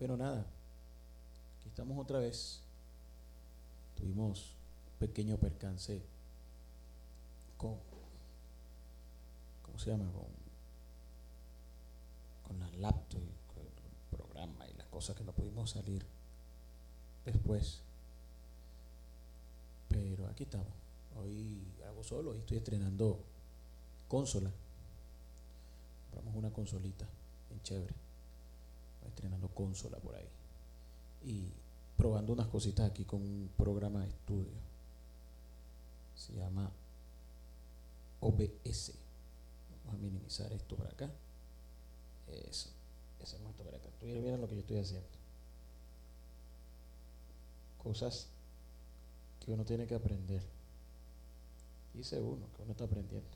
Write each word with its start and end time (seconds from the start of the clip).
Pero 0.00 0.16
nada, 0.16 0.46
aquí 1.58 1.68
estamos 1.68 1.98
otra 1.98 2.18
vez. 2.18 2.62
Tuvimos 3.96 4.54
un 4.92 5.06
pequeño 5.06 5.36
percance 5.36 6.00
con, 7.58 7.76
¿cómo 9.62 9.78
se 9.78 9.90
llama? 9.90 10.10
Con, 10.10 10.24
con 12.48 12.58
la 12.60 12.78
laptop, 12.78 13.20
con 13.54 13.62
el 13.66 14.16
programa 14.16 14.66
y 14.68 14.72
las 14.72 14.86
cosas 14.86 15.14
que 15.14 15.22
no 15.22 15.32
pudimos 15.32 15.68
salir 15.68 16.02
después. 17.26 17.82
Pero 19.90 20.26
aquí 20.28 20.44
estamos. 20.44 20.72
Hoy 21.18 21.60
hago 21.86 22.02
solo, 22.02 22.30
hoy 22.30 22.38
estoy 22.38 22.56
estrenando 22.56 23.18
consola. 24.08 24.50
Compramos 26.10 26.34
una 26.36 26.50
consolita 26.50 27.04
en 27.50 27.62
chévere. 27.62 28.09
Estrenando 29.06 29.48
consola 29.48 29.98
por 29.98 30.14
ahí. 30.14 30.28
Y 31.24 31.48
probando 31.96 32.32
unas 32.32 32.48
cositas 32.48 32.88
aquí 32.88 33.04
con 33.04 33.20
un 33.20 33.50
programa 33.56 34.00
de 34.00 34.08
estudio. 34.08 34.58
Se 36.16 36.34
llama 36.34 36.70
OBS. 38.20 38.92
Vamos 39.84 39.94
a 39.94 40.02
minimizar 40.02 40.52
esto 40.52 40.76
por 40.76 40.86
acá. 40.86 41.10
Eso. 42.28 42.70
Ese 43.20 43.36
esto 43.36 43.64
por 43.64 43.74
acá. 43.74 43.88
Miren 44.02 44.40
lo 44.40 44.48
que 44.48 44.54
yo 44.54 44.60
estoy 44.60 44.78
haciendo. 44.78 45.08
Cosas 47.82 48.28
que 49.44 49.52
uno 49.52 49.64
tiene 49.64 49.86
que 49.86 49.94
aprender. 49.94 50.42
Dice 51.94 52.20
uno 52.20 52.46
que 52.56 52.62
uno 52.62 52.72
está 52.72 52.84
aprendiendo. 52.84 53.28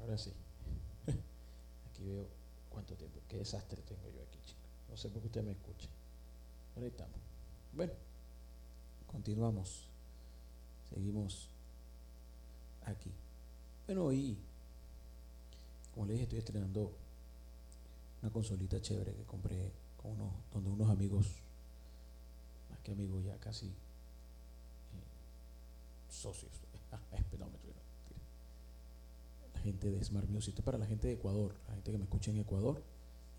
Ahora 0.00 0.18
sí. 0.18 0.32
Aquí 1.06 2.04
veo 2.04 2.35
cuánto 2.76 2.94
tiempo. 2.94 3.20
Qué 3.26 3.38
desastre 3.38 3.80
tengo 3.82 4.10
yo 4.10 4.20
aquí, 4.22 4.38
chicos. 4.44 4.68
No 4.90 4.96
sé 4.98 5.08
por 5.08 5.22
qué 5.22 5.28
usted 5.28 5.42
me 5.42 5.52
escucha. 5.52 5.88
Pero 6.74 6.86
estamos. 6.86 7.18
Bueno, 7.72 7.94
continuamos. 9.06 9.88
Seguimos 10.90 11.48
aquí. 12.84 13.10
Bueno, 13.86 14.04
hoy, 14.04 14.36
como 15.94 16.04
le 16.04 16.12
dije, 16.12 16.24
estoy 16.24 16.38
estrenando 16.40 16.92
una 18.20 18.30
consolita 18.30 18.78
chévere 18.78 19.14
que 19.14 19.24
compré 19.24 19.72
con 19.96 20.10
unos, 20.12 20.34
donde 20.52 20.68
unos 20.68 20.90
amigos, 20.90 21.26
más 22.68 22.78
que 22.80 22.92
amigos 22.92 23.24
ya 23.24 23.38
casi 23.38 23.72
socios, 26.10 26.52
la 27.38 27.46
gente 29.66 29.90
de 29.90 30.02
Smart 30.02 30.28
Music, 30.28 30.50
esto 30.50 30.62
es 30.62 30.64
para 30.64 30.78
la 30.78 30.86
gente 30.86 31.08
de 31.08 31.14
Ecuador, 31.14 31.54
la 31.68 31.74
gente 31.74 31.92
que 31.92 31.98
me 31.98 32.04
escucha 32.04 32.30
en 32.30 32.38
Ecuador, 32.38 32.82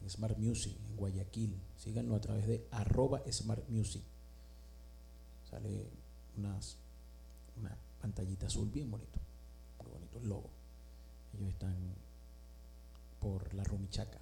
en 0.01 0.09
Smart 0.09 0.37
Music, 0.37 0.75
en 0.87 0.95
Guayaquil, 0.95 1.59
síganlo 1.77 2.15
a 2.15 2.21
través 2.21 2.47
de 2.47 2.67
arroba 2.71 3.21
Smart 3.31 3.67
Music. 3.69 4.03
Sale 5.49 5.87
unas, 6.37 6.77
una 7.59 7.75
pantallita 8.01 8.47
azul 8.47 8.69
bien 8.69 8.91
bonito, 8.91 9.19
muy 9.81 9.91
bonito 9.91 10.19
el 10.19 10.29
logo. 10.29 10.49
Ellos 11.33 11.49
están 11.49 11.75
por 13.19 13.53
la 13.53 13.63
Rumichaca. 13.63 14.19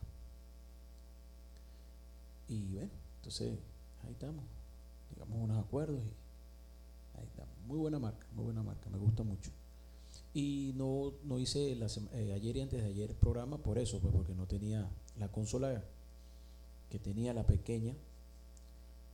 Y 2.47 2.75
bueno, 2.75 2.91
entonces 3.17 3.57
ahí 4.05 4.11
estamos, 4.11 4.45
digamos 5.11 5.37
unos 5.39 5.65
acuerdos 5.65 5.99
y 5.99 6.25
Ahí 7.17 7.25
está. 7.25 7.45
Muy 7.67 7.77
buena 7.77 7.99
marca, 7.99 8.25
muy 8.33 8.45
buena 8.45 8.63
marca, 8.63 8.89
me 8.89 8.97
gusta 8.97 9.23
mucho. 9.23 9.51
Y 10.35 10.73
no, 10.75 11.13
no 11.23 11.39
hice 11.39 11.71
eh, 11.71 12.33
ayer 12.35 12.57
y 12.57 12.61
antes 12.61 12.83
de 12.83 12.89
ayer 12.89 13.15
programa 13.15 13.57
por 13.57 13.79
eso, 13.79 13.99
pues 13.99 14.13
porque 14.13 14.35
no 14.35 14.45
tenía 14.45 14.87
la 15.17 15.29
consola 15.29 15.81
que 16.91 16.99
tenía 16.99 17.33
la 17.33 17.47
pequeña, 17.47 17.95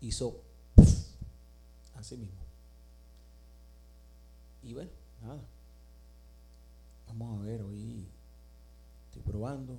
hizo 0.01 0.41
así 1.95 2.17
mismo. 2.17 2.41
Y 4.63 4.73
bueno, 4.73 4.89
nada. 5.21 5.41
Vamos 7.07 7.39
a 7.39 7.43
ver, 7.43 7.61
hoy 7.61 8.05
estoy 9.05 9.21
probando, 9.21 9.77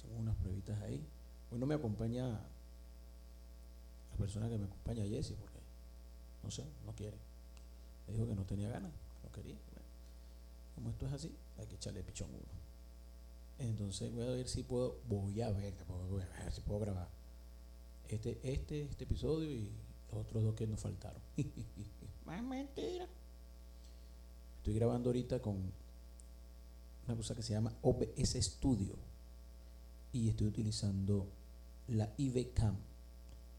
tengo 0.00 0.20
unas 0.20 0.36
pruebitas 0.36 0.80
ahí. 0.82 1.02
Hoy 1.50 1.58
no 1.58 1.66
me 1.66 1.74
acompaña 1.74 2.28
la 2.28 4.16
persona 4.18 4.48
que 4.48 4.58
me 4.58 4.66
acompaña, 4.66 5.04
Jesse, 5.04 5.32
porque 5.40 5.58
no 6.44 6.50
sé, 6.50 6.64
no 6.86 6.92
quiere 6.92 7.16
dijo 8.12 8.26
que 8.26 8.34
no 8.34 8.44
tenía 8.44 8.68
ganas, 8.68 8.92
no 9.24 9.32
quería. 9.32 9.56
Como 10.74 10.90
esto 10.90 11.06
es 11.06 11.12
así, 11.12 11.34
hay 11.58 11.66
que 11.66 11.76
echarle 11.76 12.02
pichón 12.02 12.30
uno. 12.30 12.62
Entonces 13.58 14.12
voy 14.12 14.26
a 14.26 14.30
ver 14.30 14.48
si 14.48 14.62
puedo, 14.62 14.98
voy 15.08 15.40
a 15.40 15.50
ver, 15.50 15.74
voy 15.86 16.22
a 16.22 16.44
ver 16.44 16.52
si 16.52 16.60
puedo 16.62 16.80
grabar 16.80 17.08
este, 18.08 18.38
este, 18.42 18.82
este 18.82 19.04
episodio 19.04 19.50
y 19.50 19.70
los 20.10 20.20
otros 20.22 20.42
dos 20.42 20.54
que 20.54 20.66
nos 20.66 20.80
faltaron. 20.80 21.20
Más 22.26 22.42
mentira. 22.42 23.06
Estoy 24.58 24.74
grabando 24.74 25.10
ahorita 25.10 25.40
con 25.40 25.72
una 27.06 27.16
cosa 27.16 27.34
que 27.34 27.42
se 27.42 27.52
llama 27.52 27.74
OBS 27.82 28.36
Studio 28.40 28.94
y 30.12 30.28
estoy 30.28 30.46
utilizando 30.46 31.26
la 31.88 32.12
IVCam. 32.16 32.76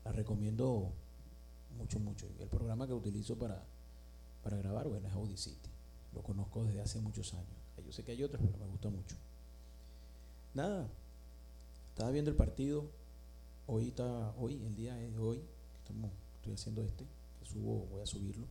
La 0.06 0.12
recomiendo 0.12 0.92
mucho, 1.78 2.00
mucho. 2.00 2.28
El 2.40 2.48
programa 2.48 2.88
que 2.88 2.94
utilizo 2.94 3.38
para 3.38 3.66
para 4.44 4.58
grabar, 4.58 4.88
bueno, 4.90 5.08
es 5.08 5.14
Audacity. 5.14 5.70
Lo 6.14 6.22
conozco 6.22 6.64
desde 6.64 6.82
hace 6.82 7.00
muchos 7.00 7.34
años. 7.34 7.48
Yo 7.86 7.92
sé 7.92 8.04
que 8.04 8.12
hay 8.12 8.24
otros, 8.24 8.42
pero 8.44 8.58
me 8.58 8.72
gusta 8.72 8.90
mucho. 8.90 9.16
Nada, 10.54 10.88
estaba 11.90 12.12
viendo 12.12 12.32
el 12.32 12.38
partido. 12.38 12.86
Hoy 13.68 13.90
está, 13.90 14.34
hoy, 14.38 14.62
el 14.66 14.76
día 14.76 15.02
es 15.02 15.18
hoy, 15.18 15.42
estamos, 15.82 16.12
estoy 16.36 16.54
haciendo 16.54 16.84
este, 16.84 17.06
que 17.40 17.46
subo, 17.46 17.88
voy 17.92 18.02
a 18.02 18.06
subirlo. 18.06 18.46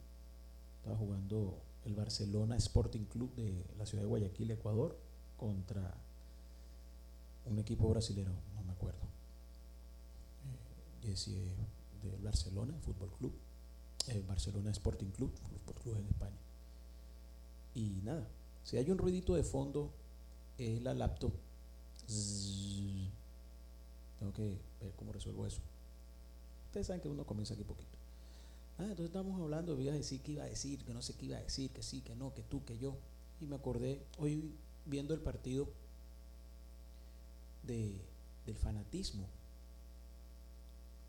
Estaba 0.78 0.96
jugando 0.96 1.58
el 1.84 1.94
Barcelona 1.94 2.56
Sporting 2.56 3.04
Club 3.04 3.34
de 3.36 3.64
la 3.78 3.86
ciudad 3.86 4.02
de 4.02 4.08
Guayaquil, 4.08 4.50
Ecuador, 4.50 4.98
contra 5.36 5.94
un 7.46 7.58
equipo 7.58 7.88
brasileño, 7.88 8.30
no 8.54 8.62
me 8.62 8.72
acuerdo. 8.72 9.00
Eh, 11.02 11.08
Jesse 11.08 11.34
del 12.02 12.20
Barcelona 12.22 12.74
Fútbol 12.80 13.10
Club 13.18 13.32
el 14.08 14.22
Barcelona 14.22 14.70
Sporting 14.70 15.10
Club, 15.10 15.32
Fútbol 15.36 15.82
Club 15.82 15.96
en 15.98 16.06
España. 16.06 16.41
Y 17.74 18.00
nada, 18.02 18.28
si 18.64 18.76
hay 18.76 18.90
un 18.90 18.98
ruidito 18.98 19.34
de 19.34 19.42
fondo, 19.42 19.90
es 20.58 20.82
la 20.82 20.94
laptop. 20.94 21.32
Tengo 24.18 24.32
que 24.32 24.58
ver 24.80 24.92
cómo 24.96 25.12
resuelvo 25.12 25.46
eso. 25.46 25.60
Ustedes 26.66 26.86
saben 26.86 27.00
que 27.00 27.08
uno 27.08 27.24
comienza 27.24 27.54
aquí 27.54 27.64
poquito. 27.64 27.98
Ah, 28.78 28.84
entonces 28.84 29.06
estamos 29.06 29.40
hablando, 29.40 29.76
voy 29.76 29.88
a 29.88 29.92
decir 29.92 30.20
qué 30.22 30.32
iba 30.32 30.44
a 30.44 30.46
decir, 30.46 30.84
que 30.84 30.94
no 30.94 31.02
sé 31.02 31.14
qué 31.14 31.26
iba 31.26 31.36
a 31.36 31.42
decir, 31.42 31.70
que 31.70 31.82
sí, 31.82 32.00
que 32.00 32.14
no, 32.14 32.32
que 32.34 32.42
tú, 32.42 32.64
que 32.64 32.78
yo. 32.78 32.96
Y 33.40 33.46
me 33.46 33.56
acordé, 33.56 34.02
hoy 34.18 34.54
viendo 34.86 35.14
el 35.14 35.20
partido 35.20 35.68
de, 37.64 38.00
del 38.46 38.56
fanatismo, 38.56 39.26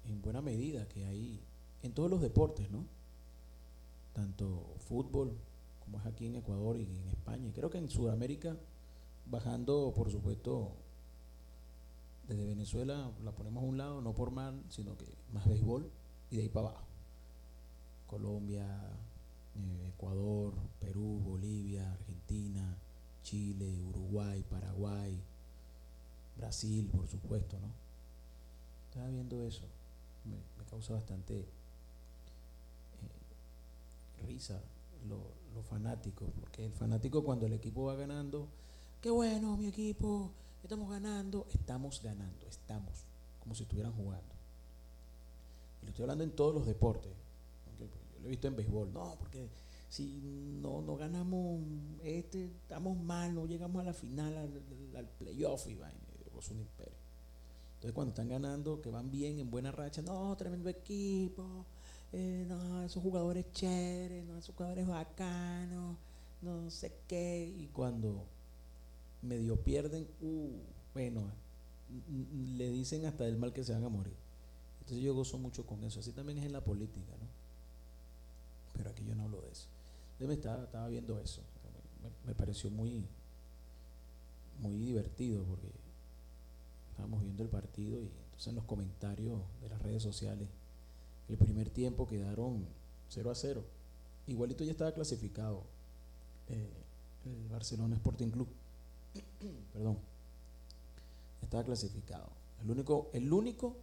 en 0.05 0.21
buena 0.21 0.41
medida 0.41 0.87
que 0.87 1.05
hay 1.05 1.39
en 1.81 1.93
todos 1.93 2.09
los 2.09 2.21
deportes, 2.21 2.69
¿no? 2.69 2.85
Tanto 4.13 4.75
fútbol 4.87 5.33
como 5.83 5.99
es 5.99 6.05
aquí 6.05 6.27
en 6.27 6.35
Ecuador 6.35 6.77
y 6.77 6.83
en 6.83 7.09
España. 7.09 7.51
creo 7.53 7.69
que 7.69 7.77
en 7.77 7.89
Sudamérica, 7.89 8.55
bajando, 9.25 9.93
por 9.95 10.11
supuesto, 10.11 10.71
desde 12.27 12.45
Venezuela 12.45 13.11
la 13.23 13.31
ponemos 13.31 13.63
a 13.63 13.67
un 13.67 13.77
lado, 13.77 14.01
no 14.01 14.13
por 14.13 14.31
mal, 14.31 14.63
sino 14.69 14.97
que 14.97 15.05
más 15.33 15.47
béisbol 15.47 15.89
y 16.31 16.37
de 16.37 16.43
ahí 16.43 16.49
para 16.49 16.69
abajo. 16.69 16.85
Colombia, 18.07 18.65
eh, 19.55 19.89
Ecuador, 19.95 20.53
Perú, 20.79 21.19
Bolivia, 21.23 21.91
Argentina, 21.91 22.77
Chile, 23.23 23.81
Uruguay, 23.81 24.43
Paraguay, 24.49 25.19
Brasil, 26.37 26.89
por 26.89 27.07
supuesto, 27.07 27.57
¿no? 27.59 27.67
Estaba 28.89 29.09
viendo 29.09 29.43
eso, 29.43 29.65
me, 30.25 30.37
me 30.57 30.69
causa 30.69 30.93
bastante 30.93 31.45
risa 34.25 34.61
los 35.07 35.65
fanáticos, 35.65 36.29
porque 36.39 36.65
el 36.65 36.73
fanático 36.73 37.23
cuando 37.23 37.45
el 37.45 37.53
equipo 37.53 37.85
va 37.85 37.95
ganando, 37.95 38.47
qué 39.01 39.09
bueno 39.09 39.57
mi 39.57 39.67
equipo, 39.67 40.31
estamos 40.63 40.89
ganando, 40.89 41.45
estamos 41.53 42.01
ganando, 42.01 42.47
estamos, 42.47 43.05
como 43.39 43.55
si 43.55 43.63
estuvieran 43.63 43.93
jugando. 43.93 44.33
Y 45.81 45.85
lo 45.85 45.89
estoy 45.89 46.03
hablando 46.03 46.23
en 46.23 46.31
todos 46.31 46.53
los 46.55 46.65
deportes. 46.65 47.11
Yo 47.79 47.85
lo 48.21 48.27
he 48.27 48.29
visto 48.29 48.47
en 48.47 48.55
béisbol, 48.55 48.93
no, 48.93 49.15
porque 49.19 49.49
si 49.89 50.21
no, 50.61 50.81
no 50.81 50.95
ganamos 50.95 51.61
este, 52.03 52.45
estamos 52.45 52.97
mal, 52.97 53.35
no 53.35 53.45
llegamos 53.45 53.81
a 53.81 53.85
la 53.85 53.93
final, 53.93 54.35
al, 54.95 55.09
playoff 55.19 55.67
y 55.67 55.77
es 56.39 56.49
un 56.49 56.59
imperio. 56.59 56.97
Entonces 57.75 57.93
cuando 57.93 58.09
están 58.09 58.29
ganando, 58.29 58.81
que 58.81 58.89
van 58.89 59.11
bien, 59.11 59.39
en 59.39 59.51
buena 59.51 59.71
racha, 59.71 60.01
no, 60.01 60.35
tremendo 60.37 60.69
equipo, 60.69 61.65
eh, 62.13 62.45
no, 62.47 62.83
esos 62.83 63.01
jugadores 63.01 63.51
chéveres, 63.53 64.23
no, 64.25 64.37
esos 64.37 64.55
jugadores 64.55 64.87
bacanos, 64.87 65.97
no 66.41 66.69
sé 66.69 66.93
qué. 67.07 67.51
Y 67.57 67.67
cuando 67.73 68.23
medio 69.23 69.57
pierden, 69.57 70.07
uh, 70.21 70.49
bueno, 70.93 71.23
le 72.57 72.69
dicen 72.69 73.05
hasta 73.05 73.25
el 73.27 73.37
mal 73.37 73.51
que 73.51 73.63
se 73.63 73.73
van 73.73 73.83
a 73.83 73.89
morir. 73.89 74.13
Entonces 74.81 75.03
yo 75.03 75.15
gozo 75.15 75.39
mucho 75.39 75.65
con 75.65 75.83
eso. 75.83 76.01
Así 76.01 76.11
también 76.11 76.37
es 76.37 76.45
en 76.45 76.53
la 76.53 76.61
política, 76.61 77.11
¿no? 77.19 77.27
Pero 78.77 78.91
aquí 78.91 79.03
yo 79.05 79.15
no 79.15 79.23
hablo 79.23 79.41
de 79.41 79.51
eso. 79.51 79.67
Yo 80.19 80.27
me 80.27 80.35
estaba, 80.35 80.63
estaba 80.63 80.87
viendo 80.89 81.19
eso. 81.19 81.41
Me, 82.03 82.29
me 82.31 82.35
pareció 82.35 82.69
muy, 82.69 83.05
muy 84.59 84.77
divertido 84.77 85.43
porque 85.45 85.67
estábamos 86.91 87.23
viendo 87.23 87.41
el 87.41 87.49
partido 87.49 87.99
y 88.01 88.05
entonces 88.05 88.47
en 88.47 88.55
los 88.55 88.65
comentarios 88.65 89.39
de 89.61 89.69
las 89.69 89.81
redes 89.81 90.03
sociales, 90.03 90.47
el 91.33 91.39
primer 91.39 91.69
tiempo 91.69 92.07
quedaron 92.07 92.65
0 93.09 93.31
a 93.31 93.35
0. 93.35 93.63
Igualito 94.27 94.63
ya 94.63 94.71
estaba 94.71 94.93
clasificado 94.93 95.63
eh, 96.49 96.69
el 97.25 97.49
Barcelona 97.49 97.95
Sporting 97.95 98.29
Club. 98.29 98.47
Perdón. 99.73 99.97
Estaba 101.41 101.63
clasificado. 101.63 102.29
El 102.61 102.71
único, 102.71 103.09
el 103.13 103.31
único 103.31 103.75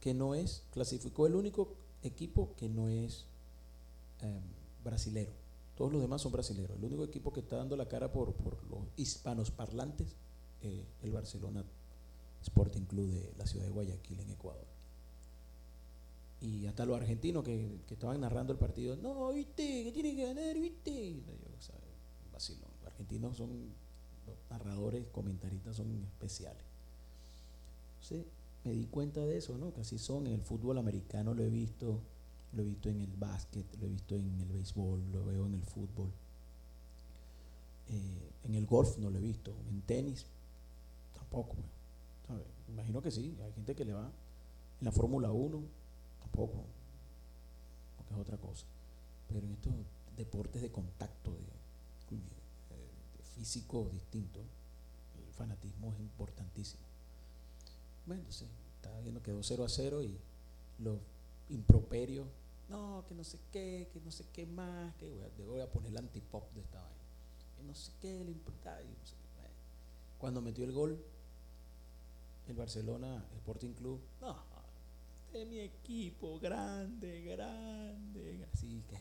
que 0.00 0.14
no 0.14 0.34
es, 0.34 0.62
clasificó 0.72 1.26
el 1.26 1.34
único 1.34 1.74
equipo 2.02 2.54
que 2.56 2.68
no 2.68 2.88
es 2.88 3.24
em, 4.20 4.40
brasilero. 4.84 5.32
Todos 5.76 5.92
los 5.92 6.00
demás 6.00 6.22
son 6.22 6.32
brasileros. 6.32 6.76
El 6.78 6.84
único 6.84 7.04
equipo 7.04 7.32
que 7.32 7.40
está 7.40 7.56
dando 7.56 7.76
la 7.76 7.88
cara 7.88 8.10
por, 8.12 8.34
los 8.70 8.80
hispanos 8.96 9.50
parlantes, 9.50 10.14
eh, 10.62 10.84
el 11.02 11.12
Barcelona 11.12 11.64
Sporting 12.42 12.82
Club 12.82 13.08
de 13.08 13.32
la 13.36 13.46
ciudad 13.46 13.66
de 13.66 13.72
Guayaquil, 13.72 14.20
en 14.20 14.30
Ecuador. 14.30 14.75
Y 16.40 16.66
hasta 16.66 16.84
los 16.84 16.96
argentinos 16.96 17.42
que, 17.44 17.78
estaban 17.90 18.20
narrando 18.20 18.52
el 18.52 18.58
partido, 18.58 18.96
no, 18.96 19.32
viste, 19.32 19.84
que 19.84 19.92
tiene 19.92 20.14
que 20.14 20.26
ganar, 20.26 20.58
viste. 20.58 21.22
Los 22.32 22.52
argentinos 22.86 23.36
son, 23.36 23.50
los 24.26 24.36
narradores, 24.50 25.06
comentaristas 25.12 25.76
son 25.76 26.04
especiales. 26.04 26.62
Entonces, 27.94 28.26
me 28.64 28.72
di 28.72 28.86
cuenta 28.86 29.20
de 29.20 29.38
eso, 29.38 29.56
¿no? 29.56 29.72
Que 29.72 29.80
así 29.80 29.98
son. 29.98 30.26
En 30.26 30.34
el 30.34 30.42
fútbol 30.42 30.78
americano 30.78 31.34
lo 31.34 31.42
he 31.42 31.48
visto, 31.48 32.00
lo 32.52 32.62
he 32.62 32.64
visto 32.64 32.88
en 32.90 33.00
el 33.00 33.16
básquet, 33.16 33.66
lo 33.80 33.86
he 33.86 33.90
visto 33.90 34.14
en 34.14 34.40
el 34.40 34.48
béisbol, 34.52 35.12
lo 35.12 35.24
veo 35.24 35.46
en 35.46 35.54
el 35.54 35.62
fútbol. 35.62 36.10
Eh, 37.88 38.32
en 38.44 38.54
el 38.54 38.66
golf 38.66 38.98
no 38.98 39.10
lo 39.10 39.18
he 39.18 39.22
visto, 39.22 39.52
en 39.70 39.80
tenis 39.82 40.26
tampoco. 41.14 41.56
Imagino 42.68 43.00
que 43.00 43.10
sí, 43.10 43.36
hay 43.42 43.52
gente 43.52 43.74
que 43.74 43.84
le 43.84 43.92
va 43.92 44.10
en 44.80 44.84
la 44.84 44.92
Fórmula 44.92 45.30
1, 45.30 45.62
tampoco, 46.36 46.64
porque 47.96 48.14
es 48.14 48.20
otra 48.20 48.36
cosa. 48.36 48.66
Pero 49.28 49.40
en 49.40 49.52
estos 49.52 49.72
deportes 50.16 50.62
de 50.62 50.70
contacto, 50.70 51.32
de, 51.32 51.56
físico 53.34 53.90
distinto, 53.92 54.40
el 55.18 55.32
fanatismo 55.34 55.92
es 55.92 56.00
importantísimo. 56.00 56.82
Bueno, 58.06 58.24
sí, 58.30 58.46
estaba 58.76 58.98
viendo 59.00 59.22
que 59.22 59.36
0 59.38 59.64
a 59.64 59.68
0 59.68 60.02
y 60.02 60.18
los 60.78 60.98
improperios, 61.50 62.26
no, 62.70 63.04
que 63.06 63.14
no 63.14 63.24
sé 63.24 63.38
qué, 63.52 63.90
que 63.92 64.00
no 64.00 64.10
sé 64.10 64.24
qué 64.32 64.46
más, 64.46 64.94
que 64.94 65.12
voy 65.46 65.60
a, 65.60 65.70
poner 65.70 65.90
el 65.90 65.98
antipop 65.98 66.50
de 66.54 66.62
esta 66.62 66.80
vaina. 66.80 66.96
Que 67.58 67.62
no 67.64 67.74
sé 67.74 67.92
qué, 68.00 68.24
le 68.24 68.30
importaba, 68.30 68.78
no 68.78 69.06
sé. 69.06 69.14
Cuando 70.18 70.40
metió 70.40 70.64
el 70.64 70.72
gol, 70.72 70.98
el 72.48 72.56
Barcelona 72.56 73.22
Sporting 73.36 73.74
Club, 73.74 74.00
no, 74.22 74.45
de 75.36 75.46
mi 75.46 75.60
equipo, 75.60 76.38
grande, 76.38 77.22
grande, 77.22 78.46
así 78.52 78.82
que 78.88 78.96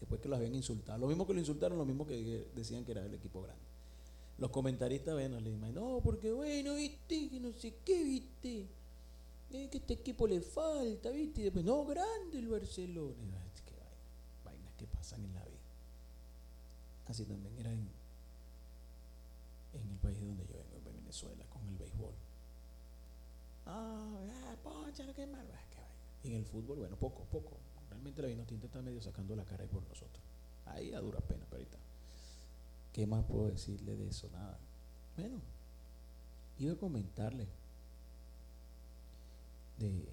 después 0.00 0.20
que 0.20 0.28
los 0.28 0.38
habían 0.38 0.54
insultado, 0.54 0.98
lo 0.98 1.06
mismo 1.06 1.26
que 1.26 1.34
lo 1.34 1.40
insultaron, 1.40 1.78
lo 1.78 1.84
mismo 1.84 2.06
que 2.06 2.46
decían 2.54 2.84
que 2.84 2.92
era 2.92 3.04
el 3.04 3.14
equipo 3.14 3.42
grande. 3.42 3.62
Los 4.38 4.50
comentaristas, 4.50 5.14
bueno, 5.14 5.38
le 5.40 5.50
dicen, 5.50 5.74
no, 5.74 6.00
porque 6.02 6.32
bueno, 6.32 6.74
viste, 6.74 7.28
que 7.28 7.38
no 7.38 7.52
sé 7.52 7.74
qué, 7.84 8.02
viste, 8.02 8.66
que 9.50 9.76
este 9.78 9.94
equipo 9.94 10.26
le 10.26 10.40
falta, 10.40 11.10
viste, 11.10 11.42
y 11.42 11.44
después, 11.44 11.64
no, 11.64 11.84
grande 11.84 12.38
el 12.38 12.48
Barcelona. 12.48 13.38
Es 13.54 13.62
vainas 14.44 14.72
que 14.78 14.86
pasan 14.86 15.24
en 15.24 15.34
la 15.34 15.44
vida. 15.44 15.58
Así 17.06 17.24
también 17.24 17.56
era 17.58 17.70
en, 17.70 17.88
en 19.74 19.90
el 19.90 19.98
país 19.98 20.18
donde 20.18 20.44
yo 20.46 20.54
vengo, 20.54 20.88
en 20.88 20.96
Venezuela. 20.96 21.44
Ah, 23.74 24.54
poncha, 24.62 25.12
qué 25.14 25.26
mal. 25.26 25.46
Y 26.22 26.28
en 26.28 26.34
el 26.34 26.44
fútbol, 26.44 26.78
bueno, 26.78 26.96
poco, 26.96 27.24
poco. 27.24 27.56
Realmente 27.88 28.22
la 28.22 28.28
vino 28.28 28.44
tinta 28.44 28.66
está 28.66 28.82
medio 28.82 29.00
sacando 29.00 29.34
la 29.34 29.44
cara 29.44 29.64
por 29.64 29.82
nosotros. 29.88 30.22
Ahí 30.66 30.92
a 30.92 31.00
dura 31.00 31.20
pena, 31.20 31.44
pero 31.48 31.62
ahorita. 31.62 31.78
¿Qué 32.92 33.06
más 33.06 33.24
puedo 33.24 33.48
decirle 33.48 33.96
de 33.96 34.08
eso? 34.08 34.28
Nada. 34.30 34.58
Bueno, 35.16 35.40
iba 36.58 36.74
a 36.74 36.76
comentarle 36.76 37.48
de, 39.78 40.06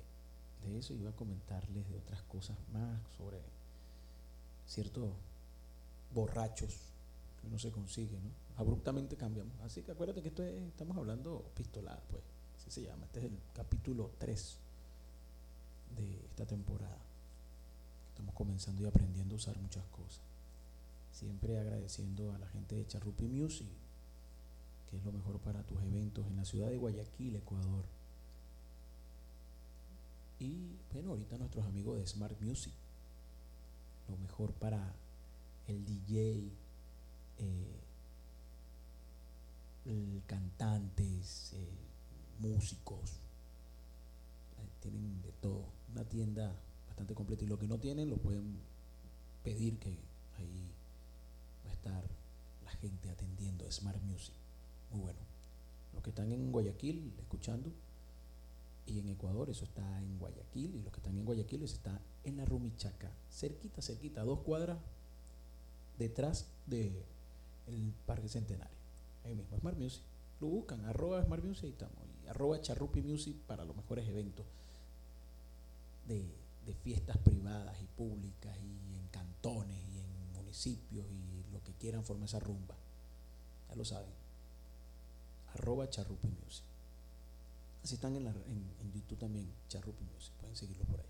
eso, 0.77 0.93
iba 0.93 1.09
a 1.09 1.15
comentarles 1.15 1.89
de 1.89 1.97
otras 1.97 2.21
cosas 2.23 2.57
más 2.73 2.99
sobre 3.17 3.39
ciertos 4.65 5.11
borrachos 6.13 6.73
que 7.39 7.47
uno 7.47 7.59
se 7.59 7.71
consigue, 7.71 8.19
¿no? 8.19 8.29
Abruptamente 8.57 9.15
cambiamos. 9.15 9.59
Así 9.61 9.83
que 9.83 9.91
acuérdate 9.91 10.21
que 10.21 10.29
esto 10.29 10.43
estamos 10.43 10.97
hablando 10.97 11.51
pistolada, 11.55 12.01
pues 12.09 12.23
se 12.67 12.83
llama. 12.83 13.05
Este 13.05 13.19
es 13.19 13.25
el 13.25 13.37
capítulo 13.53 14.11
3 14.19 14.57
de 15.97 16.25
esta 16.25 16.45
temporada. 16.45 16.99
Estamos 18.09 18.35
comenzando 18.35 18.83
y 18.83 18.85
aprendiendo 18.85 19.35
a 19.35 19.37
usar 19.37 19.57
muchas 19.57 19.85
cosas. 19.85 20.21
Siempre 21.13 21.59
agradeciendo 21.59 22.33
a 22.33 22.37
la 22.37 22.47
gente 22.47 22.75
de 22.75 22.87
Charrupi 22.87 23.25
Music, 23.25 23.67
que 24.89 24.97
es 24.97 25.05
lo 25.05 25.11
mejor 25.11 25.39
para 25.39 25.63
tus 25.63 25.81
eventos 25.83 26.25
en 26.27 26.37
la 26.37 26.45
ciudad 26.45 26.69
de 26.69 26.77
Guayaquil, 26.77 27.35
Ecuador. 27.35 27.85
Y 30.39 30.77
bueno, 30.93 31.11
ahorita 31.11 31.37
nuestros 31.37 31.65
amigos 31.65 31.97
de 31.97 32.07
Smart 32.07 32.39
Music, 32.41 32.73
lo 34.09 34.17
mejor 34.17 34.51
para 34.53 34.93
el 35.67 35.85
DJ, 35.85 36.49
eh, 37.39 37.79
cantantes, 40.27 41.53
eh, 41.53 41.88
músicos, 42.39 43.19
tienen 44.79 45.21
de 45.21 45.31
todo, 45.41 45.65
una 45.91 46.03
tienda 46.03 46.53
bastante 46.87 47.13
completa. 47.13 47.43
Y 47.43 47.47
lo 47.47 47.59
que 47.59 47.67
no 47.67 47.79
tienen 47.79 48.09
lo 48.09 48.17
pueden 48.17 48.57
pedir 49.43 49.77
que 49.77 49.97
ahí 50.37 50.71
va 51.65 51.71
a 51.71 51.73
estar 51.73 52.03
la 52.63 52.71
gente 52.71 53.09
atendiendo 53.09 53.69
Smart 53.71 54.01
Music, 54.03 54.33
muy 54.91 55.01
bueno. 55.01 55.19
Los 55.93 56.03
que 56.03 56.09
están 56.09 56.31
en 56.31 56.51
Guayaquil 56.51 57.13
escuchando 57.19 57.71
y 58.85 58.99
en 58.99 59.09
Ecuador 59.09 59.49
eso 59.49 59.65
está 59.65 60.01
en 60.01 60.17
Guayaquil 60.17 60.75
y 60.75 60.81
los 60.81 60.91
que 60.91 60.99
están 60.99 61.17
en 61.17 61.25
Guayaquil 61.25 61.63
eso 61.63 61.75
está 61.75 61.99
en 62.23 62.37
la 62.37 62.45
Rumichaca, 62.45 63.11
cerquita, 63.31 63.81
cerquita, 63.81 64.23
dos 64.23 64.39
cuadras 64.39 64.77
detrás 65.97 66.47
el 66.71 67.93
Parque 68.05 68.29
Centenario, 68.29 68.77
ahí 69.25 69.35
mismo, 69.35 69.57
Smart 69.57 69.77
Music. 69.77 70.01
Lo 70.39 70.47
buscan, 70.47 70.85
arroba 70.85 71.23
Smart 71.23 71.43
Music 71.43 71.65
y 71.65 71.71
estamos 71.71 71.97
arroba 72.29 72.61
Charrupi 72.61 73.01
Music 73.01 73.35
para 73.47 73.65
los 73.65 73.75
mejores 73.75 74.07
eventos 74.07 74.45
de, 76.07 76.37
fiestas 76.83 77.17
privadas 77.17 77.75
y 77.81 77.85
públicas 77.85 78.55
y 78.59 78.95
en 78.95 79.07
cantones 79.07 79.75
y 79.89 79.99
en 79.99 80.33
municipios 80.33 81.07
y 81.09 81.51
lo 81.51 81.63
que 81.63 81.73
quieran 81.73 82.05
formar 82.05 82.29
esa 82.29 82.39
rumba. 82.39 82.75
Ya 83.67 83.75
lo 83.75 83.83
saben. 83.83 84.11
Arroba 85.55 85.89
Charrupi 85.89 86.27
Music. 86.27 86.63
Así 87.83 87.95
están 87.95 88.15
en, 88.15 88.27
en, 88.27 88.93
YouTube 88.93 89.17
también, 89.17 89.51
Charrupi 89.67 90.03
Music. 90.13 90.31
Pueden 90.39 90.55
seguirlo 90.55 90.83
por 90.85 90.99
ahí. 90.99 91.07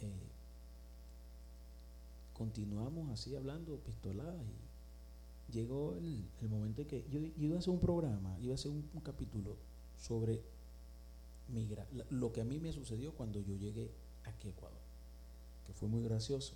Eh, 0.00 0.28
continuamos 2.34 3.10
así 3.10 3.36
hablando, 3.36 3.76
pistoladas 3.78 4.42
y 4.42 4.71
llegó 5.52 5.94
el, 5.94 6.48
momento 6.48 6.82
en 6.82 6.88
que 6.88 7.04
yo, 7.10 7.20
iba 7.38 7.56
a 7.56 7.58
hacer 7.58 7.70
un 7.70 7.80
programa, 7.80 8.36
iba 8.40 8.52
a 8.52 8.54
hacer 8.54 8.70
un, 8.70 8.82
capítulo 9.02 9.56
sobre 9.98 10.40
migra, 11.48 11.86
lo 12.10 12.32
que 12.32 12.40
a 12.40 12.44
mí 12.44 12.58
me 12.58 12.72
sucedió 12.72 13.12
cuando 13.12 13.40
yo 13.40 13.54
llegué 13.56 13.90
aquí 14.24 14.48
a 14.48 14.50
Ecuador, 14.50 14.78
que 15.66 15.72
fue 15.74 15.88
muy 15.88 16.02
gracioso, 16.02 16.54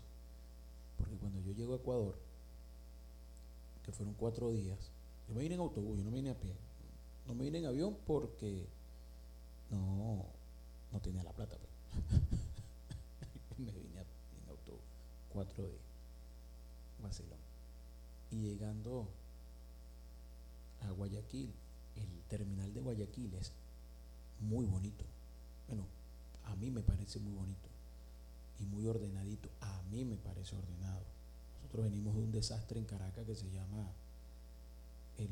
porque 0.97 1.17
cuando 1.17 1.41
yo 1.41 1.53
llego 1.53 1.75
a 1.75 1.77
Ecuador, 1.77 2.17
que 3.85 3.93
fueron 3.93 4.15
cuatro 4.15 4.51
días, 4.51 4.91
yo 5.29 5.35
me 5.35 5.43
vine 5.43 5.55
en 5.55 5.61
autobús, 5.61 5.99
yo 5.99 6.05
no 6.05 6.11
me 6.11 6.17
vine 6.17 6.31
a 6.31 6.41
pie, 6.41 6.55
no 7.29 7.35
me 7.35 7.45
vine 7.45 7.59
en 7.59 7.67
avión 7.67 7.97
porque 8.07 8.67
no, 9.71 10.25
no 10.93 11.01
tenía 11.01 11.23
la 11.23 11.33
plata. 11.33 11.57
Pues. 11.57 12.23
me 13.59 13.73
vine 13.73 14.01
en 14.01 14.49
autobús, 14.49 14.81
cuatro 15.33 15.65
días, 15.65 15.83
vacilón 17.03 17.46
y 18.31 18.37
llegando 18.37 19.09
a 20.83 20.91
Guayaquil, 20.91 21.53
el 21.97 22.23
terminal 22.29 22.73
de 22.73 22.81
Guayaquil 22.81 23.35
es 23.35 23.53
muy 24.41 24.67
bonito. 24.67 25.05
Bueno, 25.69 25.85
a 26.45 26.55
mí 26.57 26.71
me 26.71 26.83
parece 26.83 27.19
muy 27.19 27.33
bonito 27.33 27.69
y 28.61 28.65
muy 28.65 28.87
ordenadito. 28.87 29.49
A 29.61 29.83
mí 29.91 30.05
me 30.05 30.17
parece 30.17 30.57
ordenado. 30.57 31.05
Nosotros 31.57 31.85
venimos 31.85 32.15
de 32.15 32.23
un 32.23 32.33
desastre 32.33 32.79
en 32.79 32.85
Caracas 32.85 33.25
que 33.27 33.35
se 33.35 33.51
llama 33.51 33.91
el 35.19 35.29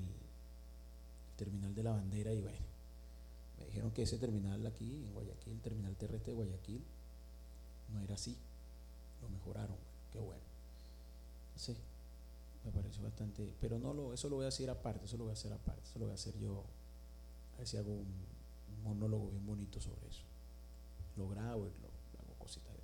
terminal 1.36 1.74
de 1.74 1.82
la 1.82 1.92
bandera 1.92 2.32
y 2.32 2.40
bueno, 2.40 2.58
Me 3.58 3.66
dijeron 3.66 3.90
que 3.92 4.02
ese 4.02 4.18
terminal 4.18 4.66
aquí, 4.66 5.04
en 5.06 5.12
Guayaquil, 5.12 5.52
el 5.52 5.60
terminal 5.60 5.94
terrestre 5.96 6.32
de 6.32 6.36
Guayaquil, 6.36 6.82
no 7.92 8.00
era 8.00 8.14
así. 8.14 8.36
Lo 9.22 9.28
mejoraron, 9.28 9.76
qué 10.12 10.18
bueno. 10.18 10.42
Sí, 11.56 11.76
me 12.64 12.71
pareció 12.73 13.02
bastante. 13.02 13.52
Pero 13.61 13.78
no 13.78 13.92
lo, 13.92 14.12
eso 14.12 14.28
lo 14.28 14.37
voy 14.37 14.44
a 14.44 14.47
decir 14.47 14.68
aparte, 14.71 15.04
eso 15.04 15.16
lo 15.16 15.25
voy 15.25 15.30
a 15.30 15.35
hacer 15.35 15.52
aparte, 15.52 15.83
eso 15.83 15.99
lo 15.99 16.06
voy 16.06 16.12
a 16.12 16.14
hacer 16.14 16.37
yo. 16.38 16.64
A 17.54 17.59
ver 17.59 17.66
si 17.66 17.76
hago 17.76 17.92
un, 17.92 18.35
monólogo 18.83 19.30
bien 19.30 19.47
bonito 19.47 19.80
sobre 19.80 20.06
eso. 20.09 20.23
Lo 21.16 21.28
grabo 21.28 21.64
lo, 21.64 22.21
hago 22.21 22.35
cositas 22.38 22.73
de 22.75 22.80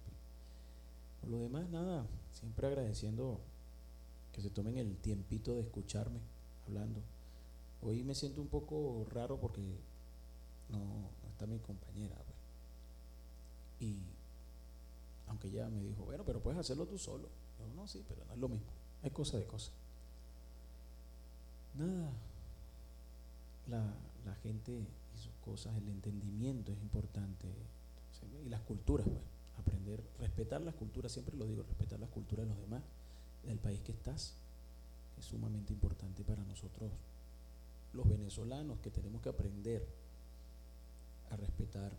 Por 1.21 1.31
lo 1.31 1.39
demás, 1.41 1.69
nada, 1.69 2.07
siempre 2.33 2.67
agradeciendo 2.67 3.41
que 4.33 4.41
se 4.41 4.51
tomen 4.51 4.79
el 4.79 4.97
tiempito 4.97 5.55
de 5.55 5.61
escucharme 5.61 6.21
hablando. 6.67 7.03
Hoy 7.83 8.03
me 8.05 8.15
siento 8.15 8.41
un 8.41 8.49
poco 8.49 9.07
raro 9.11 9.39
porque 9.39 9.61
no, 10.71 11.11
está 11.31 11.47
mi 11.47 11.59
compañera. 11.59 12.17
Y 13.81 13.97
aunque 15.27 15.49
ella 15.49 15.69
me 15.69 15.83
dijo, 15.83 16.05
bueno, 16.05 16.25
pero 16.25 16.41
puedes 16.41 16.59
hacerlo 16.59 16.87
tú 16.87 16.99
solo. 16.99 17.29
Yo, 17.59 17.75
no, 17.75 17.87
sí, 17.87 18.05
pero 18.09 18.25
no 18.27 18.35
es 18.35 18.39
lo 18.39 18.49
mismo. 18.49 18.80
Hay 19.03 19.11
cosa 19.11 19.39
de 19.39 19.47
cosa. 19.47 19.71
Nada. 21.79 22.11
La, 23.69 23.95
la 24.27 24.35
gente 24.43 24.73
y 24.73 25.19
sus 25.19 25.33
cosas, 25.45 25.77
el 25.77 25.89
entendimiento 25.89 26.73
es 26.73 26.81
importante. 26.81 27.47
Y 28.45 28.49
las 28.49 28.61
culturas, 28.61 29.07
pues. 29.07 29.23
Aprender, 29.59 30.03
respetar 30.19 30.63
las 30.63 30.75
culturas, 30.75 31.13
siempre 31.13 31.37
lo 31.37 31.47
digo, 31.47 31.63
respetar 31.63 32.01
las 32.01 32.09
culturas 32.09 32.47
de 32.47 32.51
los 32.51 32.61
demás, 32.63 32.83
del 33.45 33.59
país 33.59 33.81
que 33.81 33.93
estás, 33.93 34.33
es 35.19 35.25
sumamente 35.27 35.75
importante 35.75 36.25
para 36.25 36.43
nosotros, 36.45 36.91
los 37.93 38.09
venezolanos, 38.09 38.79
que 38.81 38.91
tenemos 38.91 39.21
que 39.21 39.29
aprender 39.29 39.87
a 41.31 41.37
respetar 41.37 41.93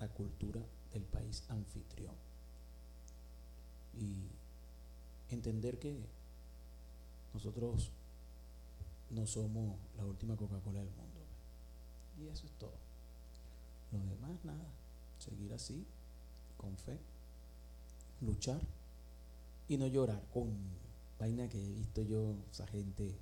la 0.00 0.08
cultura 0.08 0.60
del 0.92 1.04
país 1.04 1.44
anfitrión 1.48 2.14
y 4.00 4.26
entender 5.34 5.78
que 5.78 5.96
nosotros 7.34 7.90
no 9.10 9.26
somos 9.26 9.76
la 9.96 10.04
última 10.04 10.36
Coca-Cola 10.36 10.80
del 10.80 10.90
mundo. 10.90 11.20
Y 12.18 12.28
eso 12.28 12.46
es 12.46 12.52
todo. 12.52 12.74
Lo 13.92 13.98
demás, 13.98 14.44
nada. 14.44 14.66
Seguir 15.18 15.52
así, 15.52 15.84
con 16.56 16.76
fe, 16.76 16.98
luchar 18.20 18.60
y 19.68 19.76
no 19.76 19.86
llorar. 19.86 20.22
Con 20.32 20.50
vaina 21.18 21.48
que 21.48 21.64
he 21.64 21.72
visto 21.72 22.02
yo, 22.02 22.34
esa 22.50 22.66
gente 22.66 23.14